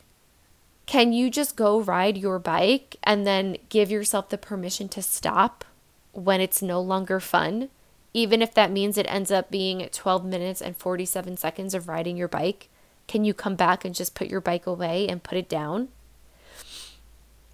can 0.85 1.13
you 1.13 1.29
just 1.29 1.55
go 1.55 1.79
ride 1.79 2.17
your 2.17 2.39
bike 2.39 2.97
and 3.03 3.25
then 3.25 3.57
give 3.69 3.89
yourself 3.89 4.29
the 4.29 4.37
permission 4.37 4.89
to 4.89 5.01
stop 5.01 5.63
when 6.11 6.41
it's 6.41 6.61
no 6.61 6.81
longer 6.81 7.19
fun? 7.19 7.69
Even 8.13 8.41
if 8.41 8.53
that 8.53 8.71
means 8.71 8.97
it 8.97 9.05
ends 9.09 9.31
up 9.31 9.49
being 9.49 9.87
12 9.91 10.25
minutes 10.25 10.61
and 10.61 10.75
47 10.75 11.37
seconds 11.37 11.73
of 11.73 11.87
riding 11.87 12.17
your 12.17 12.27
bike, 12.27 12.69
can 13.07 13.23
you 13.23 13.33
come 13.33 13.55
back 13.55 13.85
and 13.85 13.95
just 13.95 14.15
put 14.15 14.27
your 14.27 14.41
bike 14.41 14.67
away 14.67 15.07
and 15.07 15.23
put 15.23 15.37
it 15.37 15.49
down? 15.49 15.89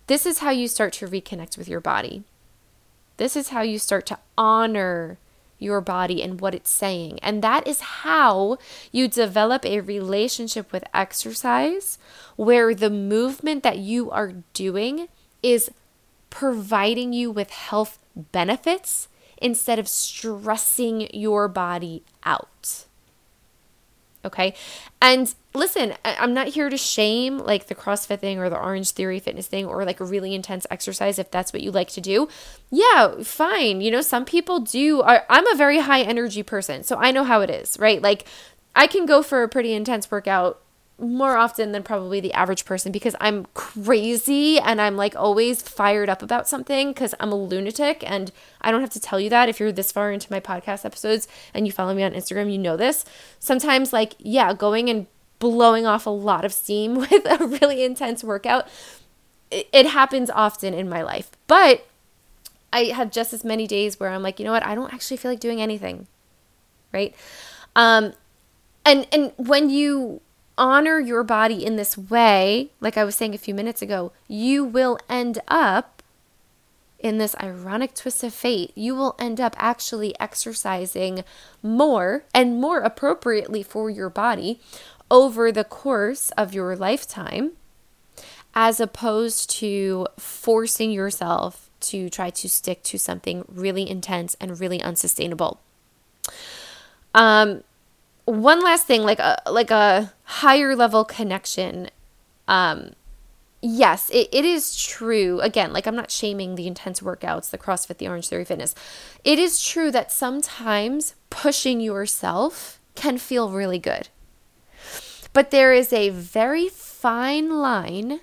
This 0.07 0.25
is 0.25 0.39
how 0.39 0.51
you 0.51 0.67
start 0.67 0.93
to 0.93 1.07
reconnect 1.07 1.57
with 1.57 1.67
your 1.67 1.81
body. 1.81 2.23
This 3.17 3.35
is 3.35 3.49
how 3.49 3.61
you 3.61 3.77
start 3.77 4.05
to 4.07 4.19
honor 4.37 5.17
your 5.59 5.81
body 5.81 6.21
and 6.21 6.39
what 6.39 6.53
it's 6.53 6.69
saying. 6.69 7.19
And 7.21 7.41
that 7.41 7.67
is 7.67 7.81
how 7.81 8.57
you 8.91 9.07
develop 9.07 9.65
a 9.65 9.81
relationship 9.81 10.71
with 10.71 10.83
exercise 10.93 11.97
where 12.35 12.73
the 12.73 12.89
movement 12.89 13.63
that 13.63 13.79
you 13.79 14.11
are 14.11 14.33
doing 14.53 15.07
is 15.41 15.71
providing 16.29 17.13
you 17.13 17.31
with 17.31 17.49
health 17.49 17.97
benefits 18.15 19.07
instead 19.41 19.79
of 19.79 19.87
stressing 19.87 21.09
your 21.13 21.47
body 21.47 22.03
out. 22.23 22.85
Okay. 24.25 24.55
And 25.01 25.33
listen, 25.53 25.93
I'm 26.03 26.33
not 26.33 26.49
here 26.49 26.69
to 26.69 26.75
shame 26.75 27.37
like 27.37 27.67
the 27.67 27.75
CrossFit 27.75 28.19
thing 28.19 28.39
or 28.39 28.49
the 28.49 28.59
Orange 28.59 28.91
Theory 28.91 29.19
fitness 29.19 29.47
thing 29.47 29.65
or 29.65 29.85
like 29.85 30.01
a 30.01 30.05
really 30.05 30.35
intense 30.35 30.67
exercise 30.69 31.17
if 31.17 31.31
that's 31.31 31.53
what 31.53 31.61
you 31.61 31.71
like 31.71 31.89
to 31.91 32.01
do. 32.01 32.27
Yeah, 32.69 33.21
fine. 33.23 33.79
You 33.79 33.91
know, 33.91 34.01
some 34.01 34.25
people 34.25 34.59
do. 34.59 35.01
I'm 35.03 35.47
a 35.47 35.55
very 35.55 35.79
high 35.79 36.01
energy 36.01 36.43
person, 36.43 36.83
so 36.83 36.97
I 36.97 37.11
know 37.11 37.23
how 37.23 37.39
it 37.39 37.49
is, 37.49 37.79
right? 37.79 38.01
Like, 38.01 38.25
I 38.75 38.85
can 38.85 39.05
go 39.05 39.23
for 39.23 39.43
a 39.43 39.49
pretty 39.49 39.73
intense 39.73 40.11
workout 40.11 40.61
more 40.99 41.37
often 41.37 41.73
than 41.73 41.83
probably 41.83 42.19
the 42.19 42.33
average 42.33 42.65
person 42.65 42.91
because 42.91 43.15
I'm 43.21 43.45
crazy 43.53 44.59
and 44.59 44.81
I'm 44.81 44.97
like 44.97 45.15
always 45.15 45.61
fired 45.61 46.09
up 46.09 46.23
about 46.23 46.47
something 46.47 46.89
because 46.89 47.13
I'm 47.19 47.31
a 47.31 47.35
lunatic 47.35 48.03
and 48.09 48.31
I 48.61 48.71
don't 48.71 48.81
have 48.81 48.89
to 48.91 48.99
tell 48.99 49.19
you 49.19 49.29
that 49.29 49.47
if 49.47 49.59
you're 49.59 49.71
this 49.71 49.91
far 49.91 50.11
into 50.11 50.31
my 50.31 50.39
podcast 50.39 50.85
episodes 50.85 51.27
and 51.53 51.67
you 51.67 51.71
follow 51.71 51.93
me 51.93 52.01
on 52.01 52.13
Instagram, 52.13 52.51
you 52.51 52.57
know 52.57 52.75
this. 52.75 53.05
Sometimes, 53.39 53.93
like, 53.93 54.15
yeah, 54.17 54.53
going 54.53 54.89
and 54.89 55.05
blowing 55.37 55.85
off 55.85 56.07
a 56.07 56.11
lot 56.11 56.43
of 56.43 56.51
steam 56.51 56.95
with 56.95 57.25
a 57.25 57.45
really 57.61 57.83
intense 57.83 58.23
workout, 58.23 58.67
it, 59.51 59.69
it 59.71 59.85
happens 59.85 60.31
often 60.31 60.73
in 60.73 60.89
my 60.89 61.03
life. 61.03 61.29
But 61.45 61.85
I 62.73 62.85
have 62.85 63.11
just 63.11 63.33
as 63.33 63.43
many 63.43 63.67
days 63.67 63.99
where 63.99 64.09
I'm 64.09 64.23
like, 64.23 64.39
you 64.39 64.45
know 64.45 64.51
what, 64.51 64.65
I 64.65 64.73
don't 64.73 64.91
actually 64.91 65.17
feel 65.17 65.29
like 65.29 65.39
doing 65.39 65.61
anything. 65.61 66.07
Right? 66.91 67.13
Um, 67.75 68.13
and 68.83 69.05
and 69.11 69.33
when 69.37 69.69
you 69.69 70.21
honor 70.57 70.99
your 70.99 71.23
body 71.23 71.65
in 71.65 71.75
this 71.75 71.97
way, 71.97 72.71
like 72.79 72.97
I 72.97 73.03
was 73.03 73.15
saying 73.15 73.33
a 73.33 73.39
few 73.39 73.53
minutes 73.53 73.81
ago, 73.81 74.11
you 74.27 74.63
will 74.63 74.99
end 75.09 75.39
up 75.47 76.01
in 76.99 77.17
this 77.17 77.35
ironic 77.41 77.93
twist 77.93 78.23
of 78.23 78.33
fate. 78.33 78.71
You 78.75 78.95
will 78.95 79.15
end 79.19 79.39
up 79.39 79.55
actually 79.57 80.19
exercising 80.19 81.23
more 81.61 82.23
and 82.33 82.59
more 82.59 82.79
appropriately 82.79 83.63
for 83.63 83.89
your 83.89 84.09
body 84.09 84.59
over 85.09 85.51
the 85.51 85.63
course 85.63 86.31
of 86.31 86.53
your 86.53 86.75
lifetime, 86.75 87.51
as 88.53 88.79
opposed 88.79 89.49
to 89.49 90.07
forcing 90.17 90.91
yourself 90.91 91.69
to 91.79 92.09
try 92.09 92.29
to 92.31 92.49
stick 92.49 92.81
to 92.83 92.97
something 92.97 93.45
really 93.47 93.87
intense 93.89 94.35
and 94.41 94.59
really 94.59 94.81
unsustainable. 94.81 95.59
Um, 97.13 97.63
one 98.27 98.61
last 98.61 98.85
thing, 98.85 99.03
like 99.03 99.19
a 99.19 99.41
like 99.49 99.71
a 99.71 100.13
higher 100.23 100.75
level 100.75 101.05
connection. 101.05 101.89
Um, 102.47 102.91
yes, 103.61 104.09
it, 104.09 104.27
it 104.33 104.43
is 104.43 104.75
true. 104.75 105.39
Again, 105.39 105.71
like 105.71 105.87
I'm 105.87 105.95
not 105.95 106.11
shaming 106.11 106.55
the 106.55 106.67
intense 106.67 106.99
workouts, 106.99 107.49
the 107.49 107.57
CrossFit, 107.57 107.97
the 107.97 108.07
Orange 108.07 108.27
Theory 108.27 108.43
Fitness. 108.43 108.75
It 109.23 109.39
is 109.39 109.63
true 109.63 109.91
that 109.91 110.11
sometimes 110.11 111.15
pushing 111.29 111.79
yourself 111.79 112.81
can 112.95 113.17
feel 113.17 113.49
really 113.49 113.79
good. 113.79 114.09
But 115.31 115.51
there 115.51 115.71
is 115.71 115.93
a 115.93 116.09
very 116.09 116.67
fine 116.67 117.49
line 117.49 118.19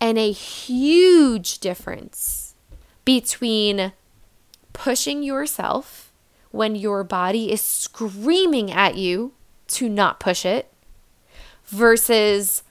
and 0.00 0.18
a 0.18 0.32
huge 0.32 1.60
difference 1.60 2.54
between 3.06 3.92
pushing 4.74 5.22
yourself 5.22 6.07
when 6.50 6.74
your 6.74 7.04
body 7.04 7.52
is 7.52 7.60
screaming 7.60 8.70
at 8.70 8.96
you 8.96 9.32
to 9.68 9.88
not 9.88 10.20
push 10.20 10.44
it 10.44 10.72
versus, 11.66 12.62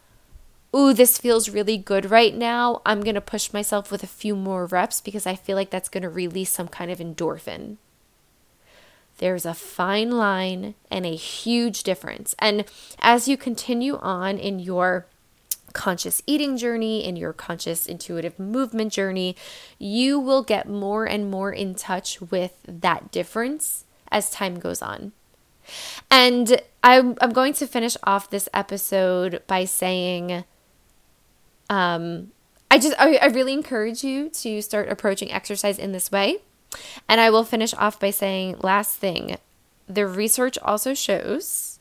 ooh, 0.76 0.94
this 0.94 1.18
feels 1.18 1.50
really 1.50 1.78
good 1.78 2.10
right 2.10 2.36
now. 2.36 2.82
I'm 2.86 3.02
going 3.02 3.16
to 3.16 3.22
push 3.22 3.54
myself 3.54 3.92
with 3.92 4.04
a 4.04 4.08
few 4.08 4.36
more 4.36 4.66
reps 4.66 5.02
because 5.02 5.28
I 5.28 5.36
feel 5.36 5.56
like 5.56 5.70
that's 5.70 5.90
going 5.90 6.04
to 6.04 6.10
release 6.10 6.50
some 6.50 6.68
kind 6.68 6.90
of 6.90 7.00
endorphin. 7.00 7.78
There's 9.20 9.46
a 9.46 9.54
fine 9.54 10.12
line 10.12 10.76
and 10.92 11.06
a 11.06 11.16
huge 11.16 11.84
difference. 11.84 12.36
And 12.40 12.66
as 13.00 13.28
you 13.28 13.38
continue 13.38 13.98
on 13.98 14.38
in 14.38 14.60
your 14.60 15.08
conscious 15.78 16.22
eating 16.26 16.58
journey, 16.58 17.06
in 17.06 17.16
your 17.16 17.32
conscious 17.32 17.86
intuitive 17.86 18.38
movement 18.40 18.92
journey, 18.92 19.38
you 19.78 20.20
will 20.20 20.44
get 20.44 20.68
more 20.68 21.06
and 21.06 21.32
more 21.32 21.54
in 21.54 21.76
touch 21.76 22.20
with 22.20 22.54
that 22.68 23.12
difference 23.12 23.86
as 24.12 24.32
time 24.32 24.60
goes 24.60 24.82
on. 24.82 25.14
And 26.10 26.60
I'm, 26.84 27.16
I'm 27.22 27.32
going 27.32 27.54
to 27.54 27.68
finish 27.68 27.96
off 28.04 28.30
this 28.30 28.50
episode 28.54 29.44
by 29.48 29.66
saying, 29.66 30.44
um, 31.70 32.32
I 32.72 32.80
just, 32.80 32.96
I, 33.00 33.18
I 33.18 33.28
really 33.28 33.54
encourage 33.54 34.04
you 34.04 34.30
to 34.30 34.62
start 34.62 34.90
approaching 34.90 35.32
exercise 35.32 35.78
in 35.78 35.92
this 35.92 36.12
way. 36.12 36.40
And 37.08 37.22
I 37.22 37.30
will 37.30 37.44
finish 37.44 37.74
off 37.76 38.00
by 38.00 38.10
saying, 38.10 38.58
last 38.62 38.98
thing, 38.98 39.38
the 39.88 40.08
research 40.08 40.58
also 40.62 40.94
shows 40.94 41.80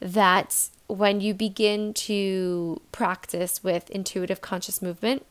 that 0.00 0.70
when 0.96 1.20
you 1.20 1.34
begin 1.34 1.94
to 1.94 2.80
practice 2.92 3.62
with 3.62 3.90
intuitive 3.90 4.40
conscious 4.40 4.82
movement, 4.82 5.24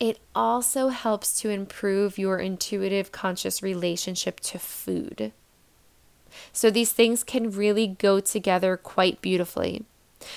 it 0.00 0.18
also 0.34 0.88
helps 0.88 1.40
to 1.40 1.50
improve 1.50 2.18
your 2.18 2.38
intuitive 2.38 3.10
conscious 3.10 3.62
relationship 3.62 4.40
to 4.40 4.58
food. 4.58 5.32
So 6.52 6.70
these 6.70 6.92
things 6.92 7.24
can 7.24 7.50
really 7.50 7.86
go 7.86 8.20
together 8.20 8.76
quite 8.76 9.20
beautifully. 9.20 9.84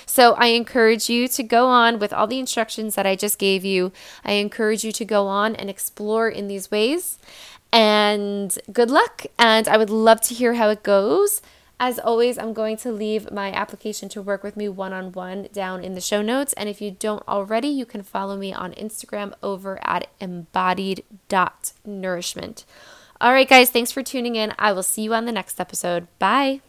So 0.06 0.34
I 0.34 0.48
encourage 0.48 1.10
you 1.10 1.28
to 1.28 1.44
go 1.44 1.68
on 1.68 2.00
with 2.00 2.14
all 2.14 2.28
the 2.28 2.40
instructions 2.40 2.96
that 2.96 3.06
I 3.06 3.16
just 3.16 3.38
gave 3.38 3.66
you. 3.66 3.92
I 4.24 4.34
encourage 4.34 4.84
you 4.84 4.92
to 4.94 5.06
go 5.06 5.28
on 5.28 5.56
and 5.56 5.70
explore 5.70 6.30
in 6.30 6.48
these 6.48 6.72
ways. 6.72 7.18
And 7.74 8.58
good 8.72 8.92
luck. 8.92 9.26
And 9.40 9.68
I 9.68 9.78
would 9.78 9.90
love 9.90 10.22
to 10.22 10.34
hear 10.34 10.56
how 10.56 10.70
it 10.70 10.84
goes. 10.84 11.42
As 11.84 11.98
always, 11.98 12.38
I'm 12.38 12.54
going 12.54 12.78
to 12.78 12.92
leave 12.92 13.32
my 13.32 13.52
application 13.52 14.08
to 14.10 14.22
work 14.22 14.44
with 14.44 14.56
me 14.56 14.70
one 14.70 14.94
on 14.94 15.14
one 15.14 15.48
down 15.52 15.84
in 15.84 15.96
the 15.96 16.00
show 16.00 16.22
notes. 16.22 16.54
And 16.54 16.70
if 16.70 16.80
you 16.80 16.92
don't 16.92 17.28
already, 17.28 17.70
you 17.70 17.88
can 17.88 18.04
follow 18.04 18.38
me 18.38 18.54
on 18.54 18.74
Instagram 18.74 19.34
over 19.42 19.80
at 19.82 20.06
embodied.nourishment. 20.20 22.66
All 23.20 23.34
right, 23.34 23.50
guys, 23.50 23.72
thanks 23.72 23.92
for 23.92 24.04
tuning 24.04 24.36
in. 24.36 24.54
I 24.60 24.74
will 24.74 24.84
see 24.84 25.02
you 25.02 25.16
on 25.16 25.26
the 25.26 25.32
next 25.32 25.60
episode. 25.60 26.06
Bye. 26.20 26.62